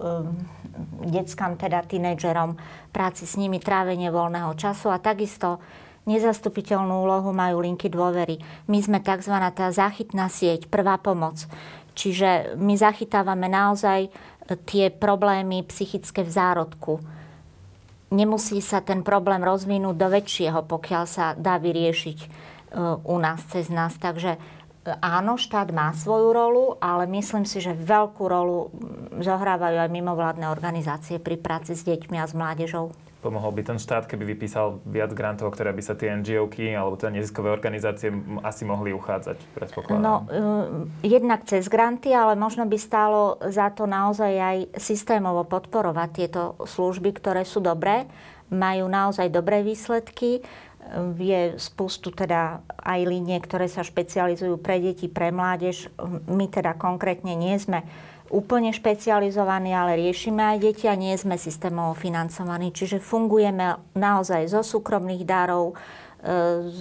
[1.08, 2.60] deckám, teda tínedžerom,
[2.92, 5.64] práci s nimi, trávenie voľného času a takisto
[6.08, 8.40] nezastupiteľnú úlohu majú linky dôvery.
[8.68, 9.32] My sme tzv.
[9.52, 11.44] tá záchytná sieť, prvá pomoc.
[11.98, 14.08] Čiže my zachytávame naozaj
[14.56, 17.02] tie problémy psychické v zárodku.
[18.08, 22.28] Nemusí sa ten problém rozvinúť do väčšieho, pokiaľ sa dá vyriešiť e,
[23.04, 23.92] u nás, cez nás.
[24.00, 24.38] Takže e,
[25.04, 28.72] áno, štát má svoju rolu, ale myslím si, že veľkú rolu
[29.20, 32.96] zohrávajú aj mimovládne organizácie pri práci s deťmi a s mládežou.
[33.18, 37.18] Pomohol by ten štát, keby vypísal viac grantov, ktoré by sa tie NGOky alebo teda
[37.18, 38.14] neziskové organizácie
[38.46, 40.02] asi mohli uchádzať, predpokladám?
[40.02, 46.08] No, uh, jednak cez granty, ale možno by stálo za to naozaj aj systémovo podporovať
[46.14, 48.06] tieto služby, ktoré sú dobré,
[48.54, 50.40] majú naozaj dobré výsledky.
[51.20, 55.92] Je spustu teda aj línie, ktoré sa špecializujú pre deti, pre mládež.
[56.28, 57.84] My teda konkrétne nie sme
[58.28, 62.72] úplne špecializovaní, ale riešime aj deti a nie sme systémovo financovaní.
[62.72, 66.72] Čiže fungujeme naozaj zo súkromných darov, e,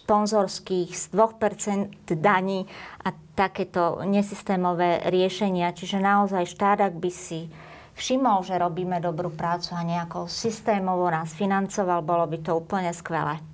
[0.00, 2.68] sponzorských, z 2% daní
[3.00, 5.72] a takéto nesystémové riešenia.
[5.72, 7.48] Čiže naozaj štát, ak by si
[7.94, 13.53] všimol, že robíme dobrú prácu a nejako systémovo nás financoval, bolo by to úplne skvelé.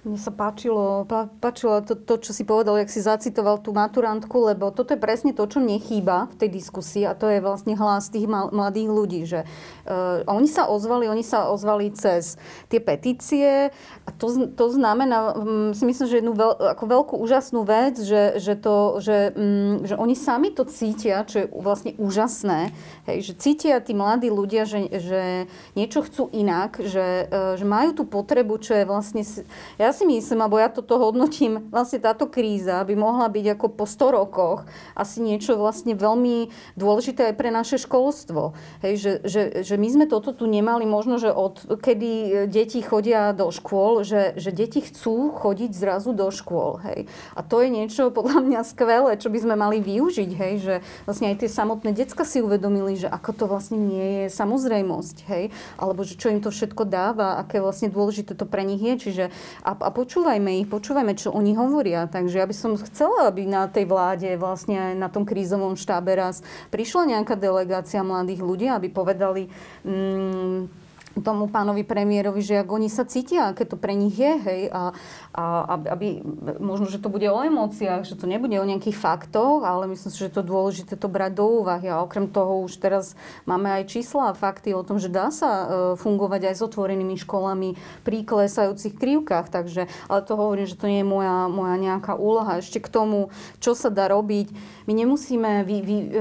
[0.00, 4.48] Mne sa páčilo, pá, páčilo to, to, čo si povedal, jak si zacitoval tú maturantku,
[4.48, 7.76] lebo toto je presne to, čo mne chýba v tej diskusii a to je vlastne
[7.76, 12.40] hlas tých mladých ľudí, že uh, oni sa ozvali, oni sa ozvali cez
[12.72, 13.68] tie petície
[14.08, 18.40] a to, to znamená, um, si myslím, že jednu veľ, ako veľkú úžasnú vec, že,
[18.40, 22.72] že, to, že, um, že oni sami to cítia, čo je vlastne úžasné,
[23.04, 25.44] hej, že cítia tí mladí ľudia, že, že
[25.76, 29.28] niečo chcú inak, že, uh, že majú tú potrebu, čo je vlastne...
[29.76, 33.66] Ja ja si myslím, alebo ja toto hodnotím, vlastne táto kríza by mohla byť ako
[33.74, 34.62] po 100 rokoch
[34.94, 36.46] asi niečo vlastne veľmi
[36.78, 38.54] dôležité aj pre naše školstvo.
[38.86, 43.34] Hej, že, že, že my sme toto tu nemali možno, že od kedy deti chodia
[43.34, 46.78] do škôl, že, že deti chcú chodiť zrazu do škôl.
[46.86, 47.10] Hej.
[47.34, 50.30] A to je niečo podľa mňa skvelé, čo by sme mali využiť.
[50.38, 54.26] Hej, že vlastne aj tie samotné decka si uvedomili, že ako to vlastne nie je
[54.30, 55.16] samozrejmosť.
[55.34, 55.50] Hej,
[55.82, 58.94] alebo že čo im to všetko dáva, aké vlastne dôležité to pre nich je.
[59.10, 59.24] Čiže
[59.66, 62.04] a a počúvajme ich, počúvajme, čo oni hovoria.
[62.04, 66.12] Takže ja by som chcela, aby na tej vláde, vlastne aj na tom krízovom štábe
[66.12, 69.48] raz prišla nejaká delegácia mladých ľudí, aby povedali,
[69.88, 74.62] mm, tomu pánovi premiérovi, že ak oni sa cítia, aké to pre nich je, hej,
[74.70, 74.94] a
[75.32, 76.26] aby,
[76.58, 80.18] možno, že to bude o emóciách, že to nebude o nejakých faktoch, ale myslím si,
[80.18, 81.86] že to je dôležité to brať do úvahy.
[81.86, 83.14] A okrem toho už teraz
[83.46, 85.64] máme aj čísla a fakty o tom, že dá sa e,
[86.02, 91.02] fungovať aj s otvorenými školami pri klesajúcich krivkách, takže, ale to hovorím, že to nie
[91.02, 92.58] je moja, moja nejaká úloha.
[92.58, 93.30] Ešte k tomu,
[93.62, 94.50] čo sa dá robiť.
[94.90, 96.18] My nemusíme vy, vy, e,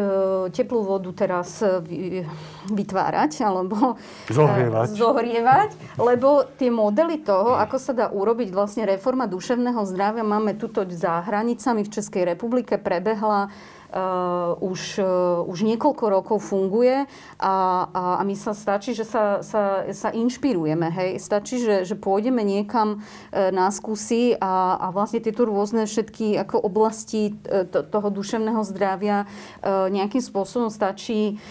[0.53, 2.21] teplú vodu teraz vy,
[2.69, 3.97] vytvárať, alebo
[4.29, 10.59] zohrievať zohrievať, lebo tie modely toho, ako sa dá urobiť vlastne reforma duševného zdravia, máme
[10.59, 13.47] tuto za hranicami v Českej republike, prebehla
[13.89, 17.09] Uh, už, uh, už niekoľko rokov funguje
[17.41, 17.55] a,
[17.89, 20.93] a, a my sa stačí, že sa, sa, sa inšpirujeme.
[20.93, 21.17] Hej?
[21.17, 26.61] Stačí, že, že pôjdeme niekam uh, na skúsi a, a vlastne tieto rôzne všetky ako
[26.61, 31.41] oblasti uh, to, toho duševného zdravia uh, nejakým spôsobom stačí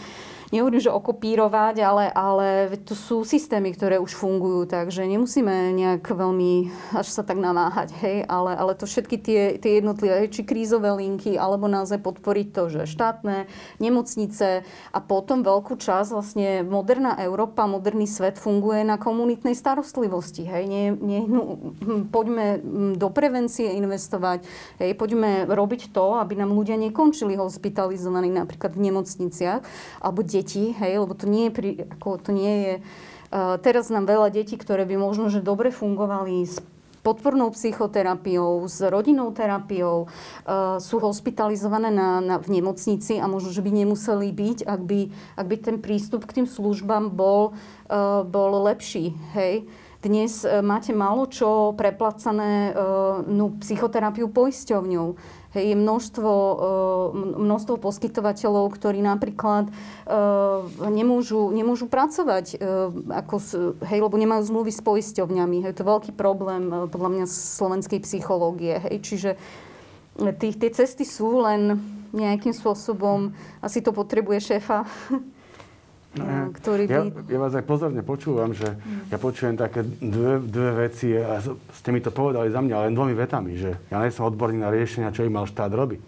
[0.49, 2.47] nehovorím, že okopírovať, ale, ale
[2.85, 8.25] to sú systémy, ktoré už fungujú, takže nemusíme nejak veľmi až sa tak namáhať, hej,
[8.25, 12.83] ale, ale to všetky tie, tie jednotlivé, či krízové linky, alebo naozaj podporiť to, že
[12.89, 13.45] štátne
[13.77, 20.65] nemocnice a potom veľkú časť vlastne moderná Európa, moderný svet funguje na komunitnej starostlivosti, hej,
[20.65, 24.49] nie, nie, no, hm, poďme hm, do prevencie investovať,
[24.81, 29.61] hej, poďme robiť to, aby nám ľudia nekončili hospitalizovaní napríklad v nemocniciach,
[30.01, 34.09] alebo detí, hej, lebo to nie je, pri, ako, to nie je uh, teraz nám
[34.09, 36.63] veľa detí, ktoré by možno, že dobre fungovali s
[36.99, 43.65] podpornou psychoterapiou, s rodinnou terapiou, uh, sú hospitalizované na, na, v nemocnici a možno, že
[43.65, 45.01] by nemuseli byť, ak by,
[45.39, 47.55] ak by ten prístup k tým službám bol,
[47.89, 49.15] uh, bol lepší.
[49.35, 49.67] Hej.
[49.99, 52.71] Dnes máte málo čo preplacané
[53.27, 55.19] no, psychoterapiu poisťovňou.
[55.57, 56.59] Je množstvo, eh,
[57.41, 60.13] množstvo poskytovateľov, ktorí napríklad eh,
[60.93, 62.59] nemôžu, nemôžu pracovať, eh,
[63.09, 63.37] ako,
[63.89, 65.65] hej, lebo nemajú zmluvy s poisťovňami.
[65.65, 68.77] Hej, to je veľký problém podľa mňa slovenskej psychológie.
[68.77, 69.31] Hej, čiže
[70.37, 71.81] tých, tie cesty sú len
[72.13, 73.33] nejakým spôsobom,
[73.65, 74.85] asi to potrebuje šéfa
[76.17, 76.25] No,
[76.57, 76.93] ktorý by...
[76.93, 77.03] ja,
[77.37, 79.13] ja vás aj pozorne počúvam, že mm.
[79.13, 83.13] ja počujem také dve, dve veci a ste mi to povedali za mňa len dvomi
[83.13, 86.01] vetami, že ja nie som odborník na riešenia, čo im mal štát robiť,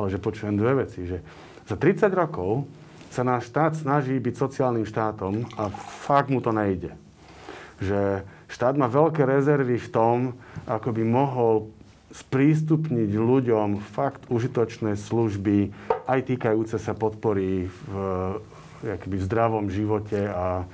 [0.00, 1.20] ale že počujem dve veci, že
[1.68, 2.64] za 30 rokov
[3.12, 5.68] sa náš štát snaží byť sociálnym štátom a
[6.08, 6.96] fakt mu to nejde.
[7.84, 10.16] Že štát má veľké rezervy v tom,
[10.64, 11.54] ako by mohol
[12.14, 15.74] sprístupniť ľuďom fakt užitočné služby,
[16.06, 17.78] aj týkajúce sa podpory v,
[18.38, 18.53] v
[19.24, 20.64] zdravom živote a e,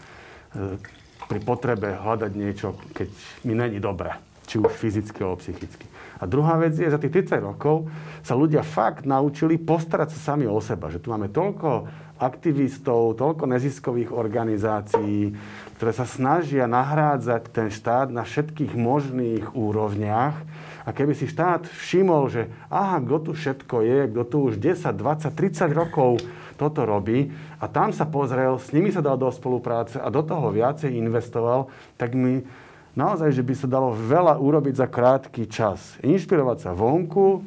[1.30, 3.08] pri potrebe hľadať niečo, keď
[3.46, 4.10] mi není dobre,
[4.50, 5.86] či už fyzicky alebo psychicky.
[6.20, 7.88] A druhá vec je, za tých 30 rokov
[8.20, 10.92] sa ľudia fakt naučili postarať sa sami o seba.
[10.92, 11.88] Že tu máme toľko
[12.20, 15.32] aktivistov, toľko neziskových organizácií,
[15.80, 20.36] ktoré sa snažia nahrádzať ten štát na všetkých možných úrovniach.
[20.84, 24.92] A keby si štát všimol, že aha, kto tu všetko je, kto tu už 10,
[24.92, 26.20] 20, 30 rokov
[26.60, 30.52] toto robí a tam sa pozrel, s nimi sa dal do spolupráce a do toho
[30.52, 32.44] viacej investoval, tak mi
[32.92, 35.96] naozaj, že by sa dalo veľa urobiť za krátky čas.
[36.04, 37.40] Inšpirovať sa vonku,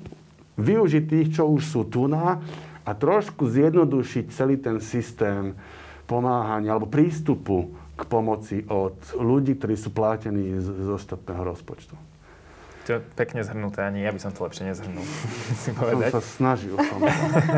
[0.58, 2.42] využiť tých, čo už sú tu na
[2.82, 5.54] a trošku zjednodušiť celý ten systém
[6.10, 12.13] pomáhania alebo prístupu k pomoci od ľudí, ktorí sú plátení z, z ostatného rozpočtu.
[12.84, 15.08] To je pekne zhrnuté, ani ja by som to lepšie nezhrnul.
[15.64, 16.12] si povedať.
[16.12, 16.76] Som sa snažil.
[16.76, 17.00] Som.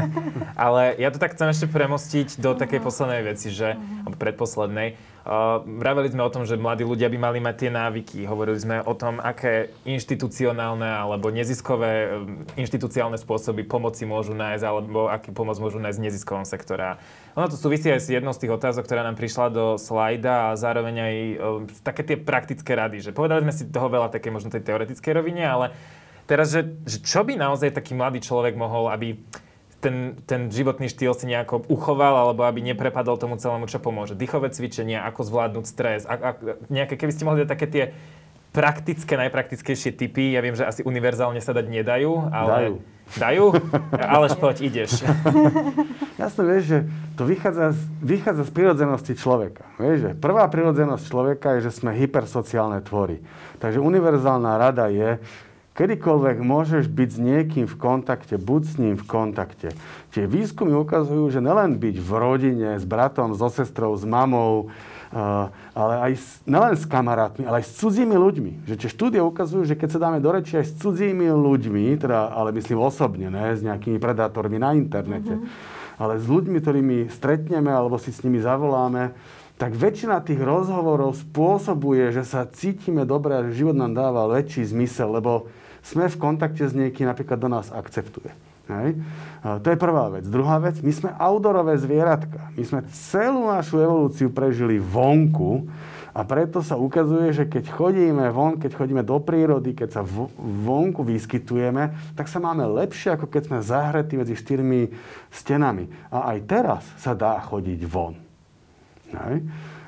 [0.67, 3.73] Ale ja to tak chcem ešte premostiť do takej poslednej veci, že,
[4.05, 8.29] alebo predposlednej, Uh, vraveli sme o tom, že mladí ľudia by mali mať tie návyky.
[8.29, 15.09] Hovorili sme o tom, aké inštitucionálne alebo neziskové um, inštitucionálne spôsoby pomoci môžu nájsť, alebo
[15.09, 17.01] aký pomoc môžu nájsť v neziskovom sektore.
[17.35, 20.57] Ono to súvisí aj s jednou z tých otázok, ktorá nám prišla do slajda a
[20.59, 21.35] zároveň aj um,
[21.83, 23.03] také tie praktické rady.
[23.03, 25.75] Že povedali sme si toho veľa také možno tej teoretickej rovine, ale
[26.31, 29.19] teraz, že, že čo by naozaj taký mladý človek mohol, aby
[29.83, 34.15] ten, ten životný štýl si nejako uchoval, alebo aby neprepadol tomu celému, čo pomôže.
[34.15, 36.29] Dýchové cvičenia, ako zvládnuť stres, a, a,
[36.71, 37.83] nejaké, keby ste mohli dať také tie
[38.55, 42.71] praktické, najpraktickejšie typy, ja viem, že asi univerzálne sa dať nedajú, ale...
[42.71, 42.94] Dajú.
[43.13, 43.53] Dajú?
[43.93, 45.05] Ale poď, ideš.
[46.21, 46.79] Jasne, vieš, že
[47.15, 49.63] to vychádza z, vychádza z prirodzenosti človeka.
[49.77, 53.21] Vieš, že prvá prirodzenosť človeka je, že sme hypersociálne tvory.
[53.61, 55.21] Takže univerzálna rada je,
[55.75, 59.75] Kedykoľvek môžeš byť s niekým v kontakte, buď s ním v kontakte.
[60.15, 64.71] Tie výskumy ukazujú, že nelen byť v rodine, s bratom, so sestrou, s mamou,
[65.15, 68.51] ale aj s, nelen s kamarátmi, ale aj s cudzími ľuďmi.
[68.67, 72.35] Že tie štúdie ukazujú, že keď sa dáme do reči aj s cudzími ľuďmi, teda,
[72.35, 76.03] ale myslím osobne, ne, s nejakými predátormi na internete, mm-hmm.
[76.03, 79.15] ale s ľuďmi, ktorými stretneme alebo si s nimi zavoláme,
[79.55, 84.67] tak väčšina tých rozhovorov spôsobuje, že sa cítime dobre a že život nám dáva väčší
[84.67, 85.47] zmysel, lebo
[85.79, 88.35] sme v kontakte s niekým, napríklad do nás akceptuje.
[88.65, 88.97] Hej?
[89.61, 90.25] To je prvá vec.
[90.25, 92.49] Druhá vec, my sme outdoorové zvieratka.
[92.57, 95.69] My sme celú našu evolúciu prežili vonku
[96.15, 100.01] a preto sa ukazuje, že keď chodíme von, keď chodíme do prírody, keď sa
[100.39, 104.89] vonku vyskytujeme, tak sa máme lepšie, ako keď sme zahretí medzi štyrmi
[105.27, 105.91] stenami.
[106.09, 108.15] A aj teraz sa dá chodiť von.
[109.11, 109.43] Hej.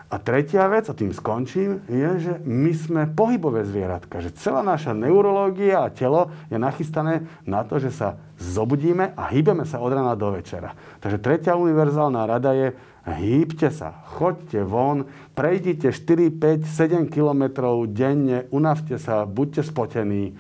[0.07, 4.23] A tretia vec, a tým skončím, je, že my sme pohybové zvieratka.
[4.23, 9.67] Že celá naša neurológia a telo je nachystané na to, že sa zobudíme a hýbeme
[9.67, 10.71] sa od rána do večera.
[11.03, 12.71] Takže tretia univerzálna rada je,
[13.03, 20.39] hýbte sa, choďte von, prejdite 4, 5, 7 kilometrov denne, unavte sa, buďte spotení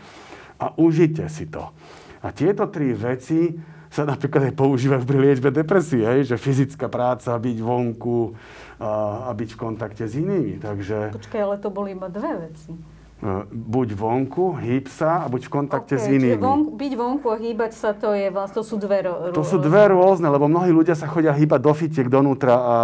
[0.63, 1.75] a užite si to.
[2.23, 3.51] A tieto tri veci
[3.97, 6.29] sa napríklad aj používajú pri liečbe depresie, hej?
[6.29, 8.37] že fyzická práca, byť vonku
[8.77, 10.61] a, a byť v kontakte s inými.
[10.61, 11.17] Takže...
[11.17, 12.77] Počkaj, ale to boli iba dve veci.
[13.17, 16.37] E, buď vonku, hýb sa a buď v kontakte okay, s inými.
[16.37, 19.33] Von, byť vonku a hýbať sa, to, je, vlastne, to sú dve rôzne.
[19.33, 22.77] To sú dve rôzne, lebo mnohí ľudia sa chodia hýbať do fitiek donútra a, a,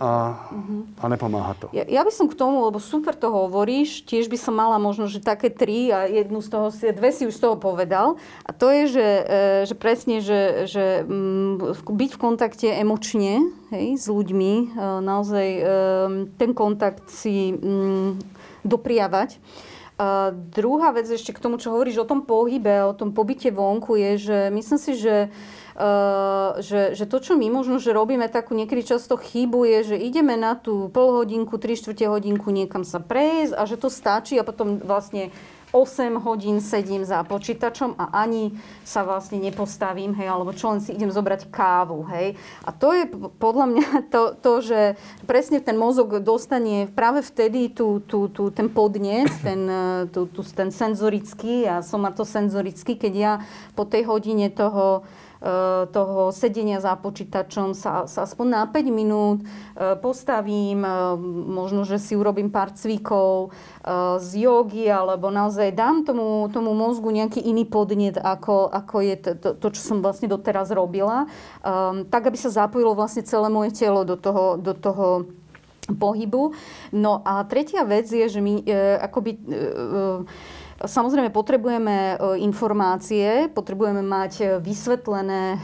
[0.00, 0.10] a,
[0.56, 1.04] uh-huh.
[1.04, 1.66] a nepomáha to.
[1.76, 5.04] Ja, ja by som k tomu, lebo super to hovoríš, tiež by som mala možno,
[5.04, 8.16] že také tri a jednu z toho, dve si už z toho povedal.
[8.48, 9.22] A to je, že, e,
[9.68, 14.66] že presne, že, že mm, byť v kontakte emočne hej, s ľuďmi, e,
[15.04, 15.48] naozaj
[16.40, 18.16] ten kontakt si mm,
[18.64, 19.36] dopriavať.
[20.54, 24.10] Druhá vec ešte k tomu, čo hovoríš o tom pohybe, o tom pobyte vonku, je,
[24.18, 25.16] že myslím si, že
[25.74, 29.96] Uh, že, že to, čo my možno, že robíme takú niekedy často chybu, je, že
[29.98, 34.38] ideme na tú pol hodinku, 3 čtvrte hodinku niekam sa prejsť a že to stačí
[34.38, 35.34] a potom vlastne
[35.74, 38.54] 8 hodín sedím za počítačom a ani
[38.86, 42.38] sa vlastne nepostavím, hej, alebo čo len si idem zobrať kávu, hej.
[42.62, 43.10] A to je
[43.42, 44.80] podľa mňa to, to že
[45.26, 49.66] presne ten mozog dostane práve vtedy tú, tú, tú, ten podnet, ten,
[50.14, 53.32] tú, tú, ten senzorický a somatosenzorický, keď ja
[53.74, 55.02] po tej hodine toho
[55.92, 60.92] toho sedenia za počítačom sa, sa aspoň na 5 minút eh, postavím, eh,
[61.52, 63.52] možno, že si urobím pár cvikov
[64.18, 69.50] z jogy, alebo naozaj dám tomu, tomu mozgu nejaký iný podnet, ako, ako je to,
[69.60, 71.28] to, čo som vlastne doteraz robila,
[72.08, 75.28] tak, aby sa zapojilo vlastne celé moje telo do toho, do toho
[76.00, 76.56] pohybu.
[76.96, 78.64] No a tretia vec je, že my
[79.04, 79.36] akoby...
[80.82, 85.58] Samozrejme, potrebujeme e, informácie, potrebujeme mať e, vysvetlené e,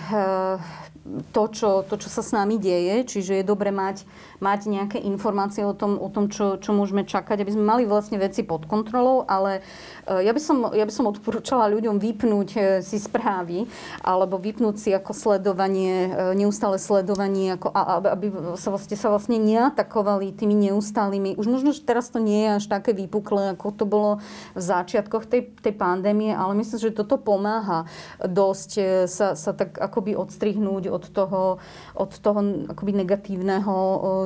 [1.32, 4.06] to čo, to, čo sa s nami deje, čiže je dobre mať
[4.40, 8.16] mať nejaké informácie o tom, o tom čo, čo môžeme čakať, aby sme mali vlastne
[8.16, 9.60] veci pod kontrolou, ale
[10.08, 13.68] e, ja by som, ja by som odporúčala ľuďom vypnúť e, si správy
[14.00, 17.68] alebo vypnúť si ako sledovanie, e, neustále sledovanie, ako,
[18.08, 21.36] aby sa vlastne, sa vlastne neatakovali tými neustálými.
[21.36, 24.10] Už možno, že teraz to nie je až také vypuklé, ako to bolo
[24.56, 27.84] v začiatkoch tej, tej pandémie, ale myslím, že toto pomáha
[28.24, 31.56] dosť sa, sa tak akoby odstrihnúť od toho,
[31.96, 33.74] od toho akoby negatívneho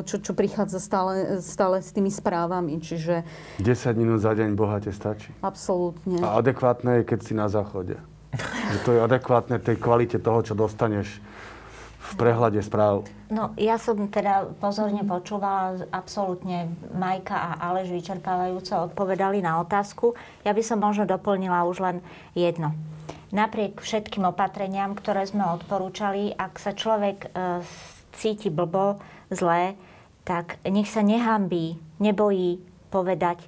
[0.03, 2.83] čo, čo prichádza stále, stále s tými správami.
[2.83, 3.23] Čiže...
[3.63, 5.31] 10 minút za deň bohate stačí.
[5.45, 6.19] Absolútne.
[6.27, 8.01] A adekvátne je, keď si na záchode.
[8.75, 11.23] že to je adekvátne tej kvalite toho, čo dostaneš
[12.05, 13.09] v prehľade správ.
[13.33, 20.13] No, ja som teda pozorne počúvala, absolútne Majka a Aleš vyčerpávajúco odpovedali na otázku.
[20.45, 21.97] Ja by som možno doplnila už len
[22.37, 22.77] jedno.
[23.35, 27.29] Napriek všetkým opatreniam, ktoré sme odporúčali, ak sa človek e,
[28.15, 29.03] cíti blbo,
[29.35, 29.75] zlé,
[30.23, 32.63] tak nech sa nehambí, nebojí
[32.95, 33.43] povedať,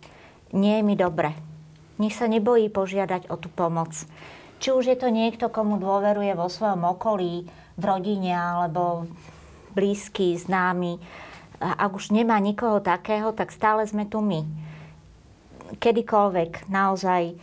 [0.52, 1.32] nie je mi dobre.
[2.02, 3.94] Nech sa nebojí požiadať o tú pomoc.
[4.58, 7.46] Či už je to niekto, komu dôveruje vo svojom okolí,
[7.76, 9.04] v rodine alebo
[9.76, 10.96] blízky, známy.
[11.60, 14.44] Ak už nemá nikoho takého, tak stále sme tu my.
[15.76, 17.34] Kedykoľvek naozaj e,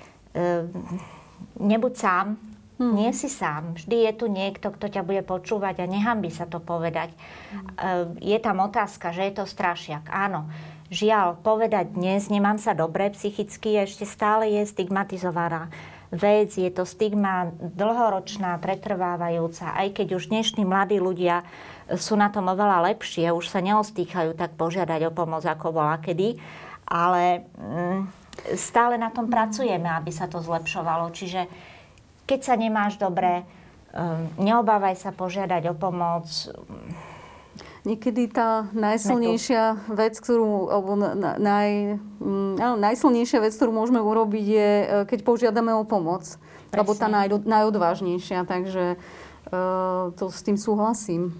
[1.59, 2.27] nebuď sám,
[2.73, 2.97] Hmm.
[2.97, 3.77] Nie si sám.
[3.77, 7.13] Vždy je tu niekto, kto ťa bude počúvať a by sa to povedať.
[7.77, 8.17] Hmm.
[8.17, 10.09] Je tam otázka, že je to strašiak.
[10.09, 10.49] Áno.
[10.89, 15.69] Žiaľ, povedať dnes, nemám sa dobre psychicky, ešte stále je stigmatizovaná
[16.13, 21.41] vec, je to stigma dlhoročná, pretrvávajúca, aj keď už dnešní mladí ľudia
[21.97, 26.37] sú na tom oveľa lepšie, už sa neostýchajú tak požiadať o pomoc, ako bola kedy,
[26.85, 28.22] ale mm,
[28.57, 31.13] stále na tom pracujeme, aby sa to zlepšovalo.
[31.13, 31.47] Čiže
[32.27, 33.43] keď sa nemáš dobre,
[33.93, 36.27] um, neobávaj sa požiadať o pomoc.
[37.83, 41.99] Niekedy tá najsilnejšia vec, ktorú, alebo naj,
[42.55, 46.23] no, najsilnejšia vec, ktorú môžeme urobiť, je, e, keď požiadame o pomoc.
[46.23, 46.79] Presne.
[46.79, 48.95] Alebo tá naj, najodvážnejšia, takže
[49.51, 51.35] uh, to s tým súhlasím.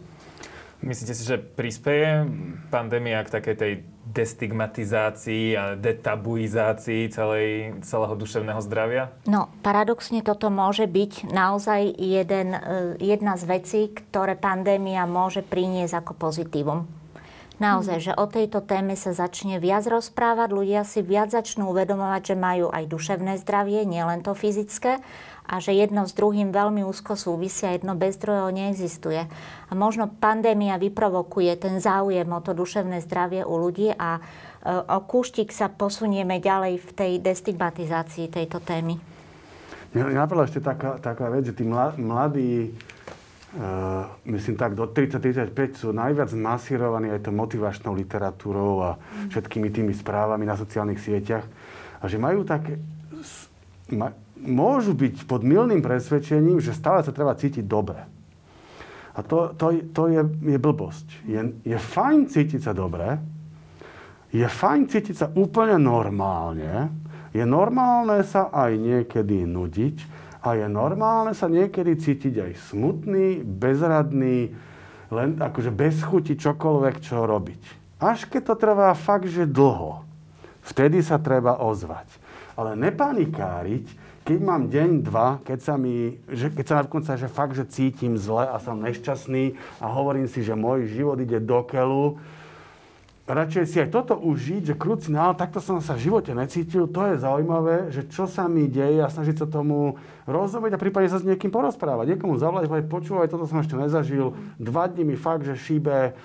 [0.84, 2.28] Myslíte si, že prispieje
[2.68, 3.74] pandémia k takej tej
[4.04, 9.16] destigmatizácii a detabuizácii celej, celého duševného zdravia?
[9.24, 12.60] No, paradoxne toto môže byť naozaj jeden, e,
[13.00, 16.84] jedna z vecí, ktoré pandémia môže priniesť ako pozitívum.
[17.62, 22.36] Naozaj, že o tejto téme sa začne viac rozprávať, ľudia si viac začnú uvedomovať, že
[22.36, 25.00] majú aj duševné zdravie, nielen to fyzické
[25.44, 29.28] a že jedno s druhým veľmi úzko súvisia, jedno bez druhého neexistuje.
[29.68, 34.22] A možno pandémia vyprovokuje ten záujem o to duševné zdravie u ľudí a e,
[34.72, 39.14] o kúštik sa posunieme ďalej v tej destigmatizácii tejto témy.
[39.94, 42.74] Mňa napadla ešte taká, taká vec, že tí mladí,
[43.54, 48.98] uh, myslím tak, do 30-35 sú najviac masírovaní aj to motivačnou literatúrou a
[49.30, 51.46] všetkými tými správami na sociálnych sieťach.
[52.02, 52.82] A že majú také,
[53.94, 58.04] ma, môžu byť pod milným presvedčením, že stále sa treba cítiť dobre.
[59.14, 61.08] A to, to, to je, je blbosť.
[61.30, 63.22] Je, je fajn cítiť sa dobre,
[64.34, 66.90] je fajn cítiť sa úplne normálne,
[67.30, 69.98] je normálne sa aj niekedy nudiť
[70.42, 74.50] a je normálne sa niekedy cítiť aj smutný, bezradný,
[75.14, 77.62] len akože bez chuti čokoľvek, čo robiť.
[78.02, 80.02] Až keď to trvá fakt, že dlho,
[80.66, 82.10] vtedy sa treba ozvať.
[82.58, 83.86] Ale nepanikáriť,
[84.24, 88.16] keď mám deň, dva, keď sa mi, že, keď sa napríklad, že fakt, že cítim
[88.16, 92.18] zle a som nešťastný a hovorím si, že môj život ide do keľu,
[93.24, 97.24] radšej si aj toto užiť, že krucinál, takto som sa v živote necítil, to je
[97.24, 99.96] zaujímavé, že čo sa mi deje a snažiť sa tomu
[100.28, 104.36] rozumieť a prípadne sa s niekým porozprávať, niekomu zavolať, povedať, počúvaj, toto som ešte nezažil,
[104.60, 106.16] dva dní mi fakt, že šíbe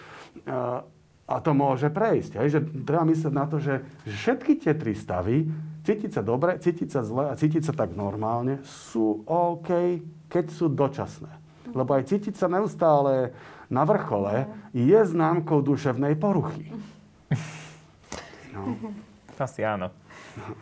[1.28, 2.40] a to môže prejsť.
[2.40, 2.48] Hej?
[2.56, 5.44] Že treba myslieť na to, že všetky tie tri stavy
[5.88, 10.68] cítiť sa dobre, cítiť sa zle a cítiť sa tak normálne sú OK, keď sú
[10.68, 11.32] dočasné.
[11.72, 13.32] Lebo aj cítiť sa neustále
[13.72, 16.68] na vrchole je známkou duševnej poruchy.
[18.52, 18.76] No.
[19.38, 19.94] Asi áno.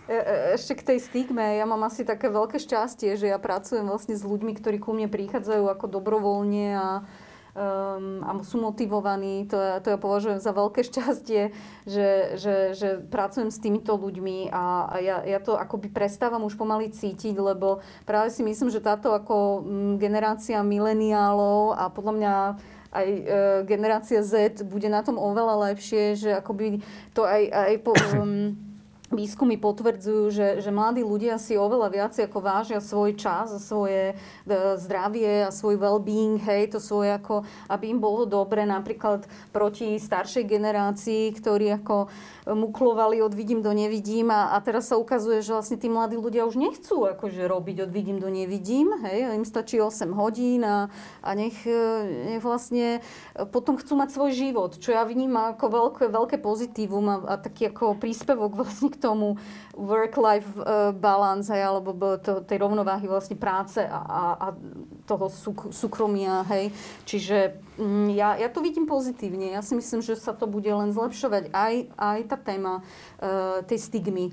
[0.04, 3.88] E, e, ešte k tej stigme, ja mám asi také veľké šťastie, že ja pracujem
[3.88, 6.88] vlastne s ľuďmi, ktorí ku mne prichádzajú ako dobrovoľne a
[7.56, 9.48] um, a sú motivovaní.
[9.48, 11.42] To, to ja považujem za veľké šťastie,
[11.88, 16.60] že, že, že pracujem s týmito ľuďmi a, a ja, ja to akoby prestávam už
[16.60, 22.34] pomaly cítiť, lebo práve si myslím, že táto ako mm, generácia mileniálov a podľa mňa
[22.96, 23.22] aj e,
[23.68, 26.80] generácia Z bude na tom oveľa lepšie, že akoby
[27.12, 28.56] to aj, aj po, um,
[29.10, 34.12] výskumy potvrdzujú, že, že mladí ľudia si oveľa viac ako vážia svoj čas a svoje
[34.12, 38.66] e, zdravie a svoj well-being, hej, to svoje ako, aby im bolo dobre.
[38.66, 42.10] Napríklad proti staršej generácii, ktorí ako
[42.50, 46.46] muklovali od vidím do nevidím a, a teraz sa ukazuje, že vlastne tí mladí ľudia
[46.46, 50.90] už nechcú akože robiť od vidím do nevidím, hej, im stačí 8 hodín a,
[51.22, 51.82] a nech, e,
[52.34, 53.02] nech vlastne
[53.54, 57.70] potom chcú mať svoj život, čo ja vnímam ako veľké, veľké pozitívum a, a taký
[57.70, 59.36] ako príspevok vlastne tomu
[59.76, 64.46] work-life e, balance, alebo to, tej rovnováhy vlastne práce a, a, a
[65.04, 66.72] toho súk, súkromia, hej.
[67.04, 69.52] Čiže mm, ja, ja to vidím pozitívne.
[69.52, 73.78] Ja si myslím, že sa to bude len zlepšovať aj, aj tá téma uh, tej
[73.78, 74.32] stigmy.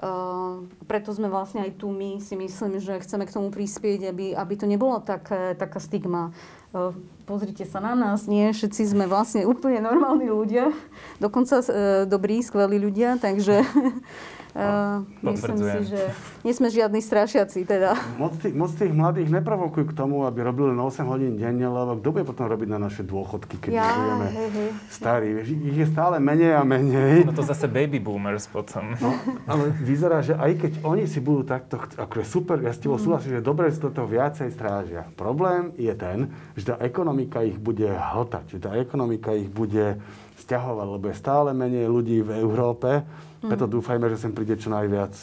[0.00, 4.32] Uh, preto sme vlastne aj tu my si myslím, že chceme k tomu prispieť, aby,
[4.32, 5.28] aby to nebolo tak,
[5.60, 6.32] taká stigma.
[6.70, 6.94] Uh,
[7.26, 8.54] pozrite sa na nás, nie?
[8.54, 10.70] Všetci sme vlastne úplne normálni ľudia,
[11.18, 13.66] dokonca uh, dobrí, skvelí ľudia, takže
[14.50, 16.00] Uh, myslím si, že
[16.42, 17.94] nie sme žiadni strašiaci teda.
[18.18, 22.02] Moc tých, moc tých mladých neprovokujú k tomu, aby robili len 8 hodín denne, lebo
[22.02, 24.70] kto bude potom robiť na naše dôchodky, keď ja, budeme hej, hej.
[24.90, 25.28] starí.
[25.46, 27.30] Ich je stále menej a menej.
[27.30, 28.98] No to zase baby boomers potom.
[28.98, 29.14] No,
[29.46, 33.04] ale vyzerá, že aj keď oni si budú takto, akože super, ja s tebou mm.
[33.06, 35.06] súhlasím, že dobre, že toto viacej strážia.
[35.14, 36.26] Problém je ten,
[36.58, 40.02] že tá ekonomika ich bude hltať, že tá ekonomika ich bude
[40.42, 43.06] stiahovať, lebo je stále menej ľudí v Európe,
[43.40, 43.72] preto mm.
[43.72, 45.16] dúfajme, že sem príde čo najviac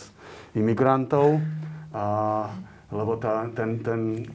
[0.57, 1.37] imigrantov,
[1.93, 2.05] a,
[2.89, 4.25] lebo tá, ten, ten,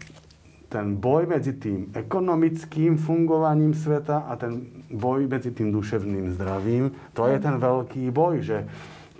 [0.70, 7.26] ten boj medzi tým ekonomickým fungovaním sveta a ten boj medzi tým duševným zdravím, to
[7.26, 8.58] je ten veľký boj, že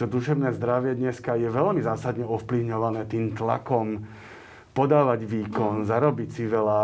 [0.00, 4.02] to duševné zdravie dneska je veľmi zásadne ovplyvňované tým tlakom
[4.72, 5.88] podávať výkon, mm.
[5.88, 6.80] zarobiť si veľa,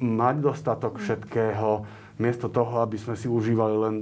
[0.00, 1.84] mať dostatok všetkého,
[2.20, 3.96] miesto toho, aby sme si užívali len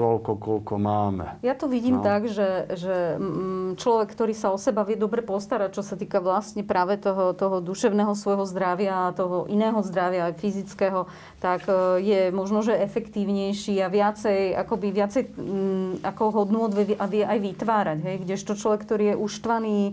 [0.00, 1.36] toľko, koľko máme.
[1.44, 2.04] Ja to vidím No.
[2.06, 6.24] tak, že, že mm, človek, ktorý sa o seba vie dobre postarať, čo sa týka
[6.24, 11.04] vlastne práve toho, toho duševného svojho zdravia a toho iného zdravia, aj fyzického,
[11.44, 17.04] tak e, je možno, že efektívnejší a viacej, akoby viacej mm, ako hodnú vie, a
[17.04, 17.98] vie aj vytvárať.
[18.00, 18.16] Hej?
[18.24, 19.92] Kdežto človek, ktorý je uštvaný, e,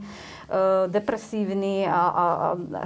[0.88, 2.25] depresívny a, a, a,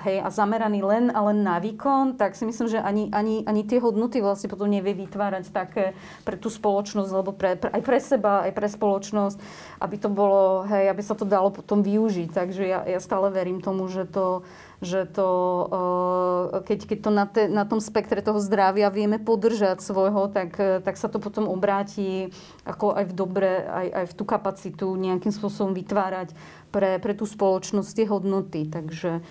[0.10, 3.62] hej, a zameraný len a len na výkon, tak si myslím, že ani, ani, ani
[3.68, 5.94] tie hodnoty vlastne potom nevie vytvárať také
[6.26, 9.38] pre tú spoločnosť, alebo pre, pre, aj pre seba, aj pre spoločnosť,
[9.84, 12.30] aby to bolo, hej, aby sa to dalo potom využiť.
[12.32, 14.48] Takže ja, ja stále verím tomu, že to,
[14.82, 15.30] že to,
[15.70, 20.58] eh, keď, keď to na, te, na tom spektre toho zdravia vieme podržať svojho, tak,
[20.58, 22.34] tak sa to potom obráti
[22.66, 26.34] ako aj v dobre, aj, aj v tú kapacitu nejakým spôsobom vytvárať
[26.74, 28.66] pre, pre tú spoločnosť tie hodnoty.
[28.72, 29.22] Takže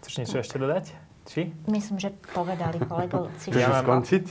[0.00, 0.99] Chceš niečo ešte dodať?
[1.30, 1.46] Či?
[1.70, 3.54] Myslím, že povedali kolegovci.
[3.54, 4.24] Ja už mám- skončiť?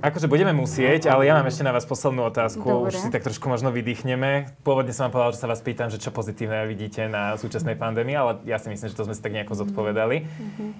[0.00, 2.64] Akože budeme musieť, ale ja mám ešte na vás poslednú otázku.
[2.64, 2.96] Dobre.
[2.96, 4.56] Už si tak trošku možno vydýchneme.
[4.64, 8.16] Pôvodne som vám povedal, že sa vás pýtam, že čo pozitívne vidíte na súčasnej pandémii,
[8.16, 10.24] ale ja si myslím, že to sme si tak nejako zodpovedali.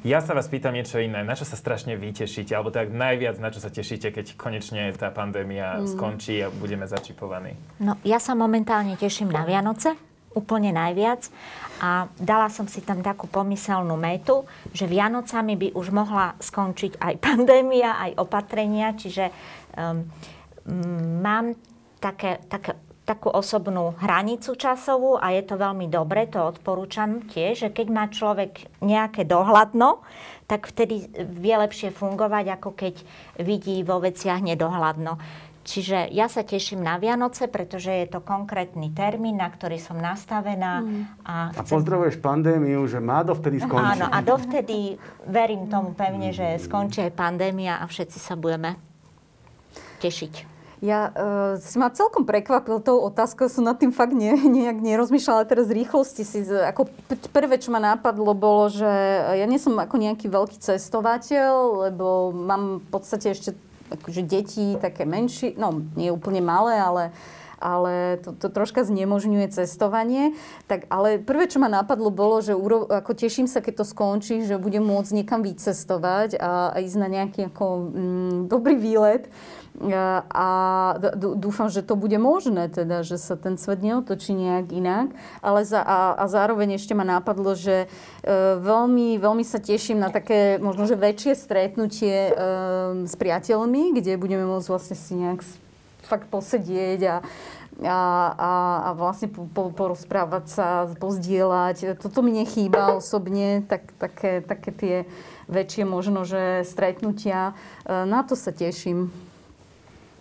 [0.01, 1.21] Ja sa vás pýtam niečo iné.
[1.21, 2.57] Na čo sa strašne vy tešíte?
[2.57, 7.53] Alebo tak najviac na čo sa tešíte, keď konečne tá pandémia skončí a budeme začipovaní?
[7.85, 9.93] No, ja sa momentálne teším na Vianoce,
[10.37, 11.33] úplne najviac.
[11.81, 14.45] A dala som si tam takú pomyselnú metu,
[14.77, 19.33] že Vianocami by už mohla skončiť aj pandémia, aj opatrenia, čiže
[19.75, 20.05] um,
[20.69, 21.57] mm, mám
[21.99, 22.77] také, také,
[23.07, 28.05] takú osobnú hranicu časovú a je to veľmi dobre, to odporúčam tiež, že keď má
[28.11, 30.03] človek nejaké dohľadno,
[30.47, 32.95] tak vtedy vie lepšie fungovať, ako keď
[33.43, 35.19] vidí vo veciach nedohľadno.
[35.67, 40.87] Čiže ja sa teším na Vianoce, pretože je to konkrétny termín, na ktorý som nastavená.
[41.27, 43.99] A, A pozdravuješ pandémiu, že má dovtedy skončiť.
[43.99, 44.95] Áno, a dovtedy
[45.27, 48.79] verím tomu pevne, že skončí aj pandémia a všetci sa budeme
[49.99, 50.55] tešiť.
[50.85, 55.49] Ja uh, si ma celkom prekvapil tou otázkou, som nad tým fakt ne, nejak nerozmýšľala,
[55.49, 56.93] teraz rýchlosti si, ako
[57.33, 58.87] prvé, čo ma napadlo, bolo, že
[59.35, 63.57] ja nie som ako nejaký veľký cestovateľ, lebo mám v podstate ešte
[63.91, 67.03] akože deti také menšie, no nie úplne malé, ale
[67.59, 70.37] ale to, to troška znemožňuje cestovanie.
[70.69, 74.45] Tak, ale prvé, čo ma napadlo, bolo, že uro, ako teším sa, keď to skončí,
[74.45, 79.29] že budem môcť niekam vycestovať a, a ísť na nejaký ako, mm, dobrý výlet.
[79.77, 80.49] A,
[81.37, 85.13] dúfam, že to bude možné, teda, že sa ten svet neotočí nejak inak.
[85.45, 87.87] Ale za, a, a zároveň ešte ma napadlo, že e,
[88.57, 92.33] veľmi, veľmi sa teším na také možno, že väčšie stretnutie e,
[93.05, 95.45] s priateľmi, kde budeme môcť vlastne si nejak
[96.07, 97.17] fakt posedieť a,
[97.83, 97.99] a,
[98.33, 98.53] a,
[98.87, 102.01] a vlastne po, po, porozprávať sa, pozdieľať.
[102.01, 104.97] Toto mi nechýba osobne, tak, také, také tie
[105.51, 107.53] väčšie možno, že stretnutia.
[107.85, 109.13] E, Na to sa teším.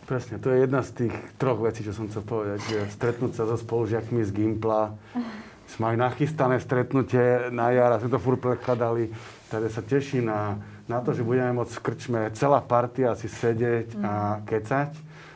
[0.06, 2.62] Presne, to je jedna z tých troch vecí, čo som chcel povedať.
[2.70, 4.94] Že stretnúť sa so spolužiakmi z Gimpla.
[5.74, 9.10] Sme aj nachystané stretnutie na jar a sme to furt prekladali.
[9.50, 13.98] Takže sa teším na, na to, že budeme môcť v krčme celá partia si sedieť
[14.06, 14.94] a kecať.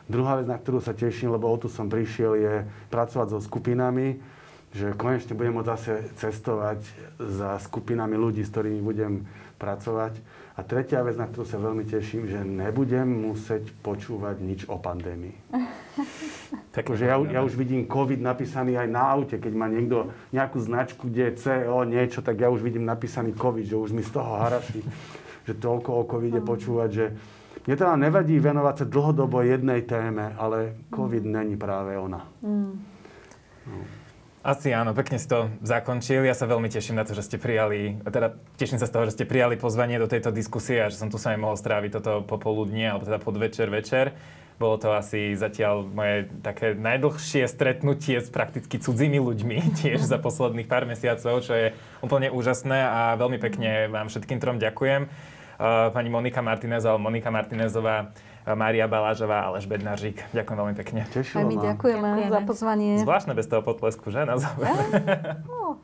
[0.09, 2.53] Druhá vec, na ktorú sa teším, lebo o tu som prišiel, je
[2.89, 4.17] pracovať so skupinami,
[4.73, 6.81] že konečne budem môcť zase cestovať
[7.21, 9.29] za skupinami ľudí, s ktorými budem
[9.61, 10.17] pracovať.
[10.57, 15.37] A tretia vec, na ktorú sa veľmi teším, že nebudem musieť počúvať nič o pandémii.
[16.75, 21.05] Takže ja, ja už vidím COVID napísaný aj na aute, keď má niekto nejakú značku,
[21.05, 24.41] kde je CO, niečo, tak ja už vidím napísaný COVID, že už mi z toho
[24.41, 24.81] haraší,
[25.47, 27.05] že toľko o covide počúvať, že
[27.65, 32.23] mne teda nevadí venovať sa dlhodobo jednej téme, ale COVID není práve ona.
[34.39, 36.23] Asi áno, pekne si to zakončil.
[36.23, 39.19] Ja sa veľmi teším na to, že ste prijali, teda teším sa z toho, že
[39.19, 42.23] ste prijali pozvanie do tejto diskusie a že som tu sa aj mohol stráviť toto
[42.23, 44.15] popoludnie, alebo teda podvečer, večer.
[44.55, 50.71] Bolo to asi zatiaľ moje také najdlhšie stretnutie s prakticky cudzími ľuďmi, tiež za posledných
[50.71, 55.11] pár mesiacov, čo je úplne úžasné a veľmi pekne vám všetkým trom ďakujem.
[55.59, 60.31] Uh, Pani Monika Martinezová, Monika Martinezová, uh, Mária Balážová, Aleš Bednařík.
[60.31, 61.03] Ďakujem veľmi pekne.
[61.03, 61.63] Aj Tešilo my ma.
[61.67, 62.31] ďakujeme, Ďakujeme.
[62.31, 62.91] za pozvanie.
[62.97, 64.23] Zvláštne bez toho potlesku, že?
[64.23, 64.71] Na záver.
[65.45, 65.83] No,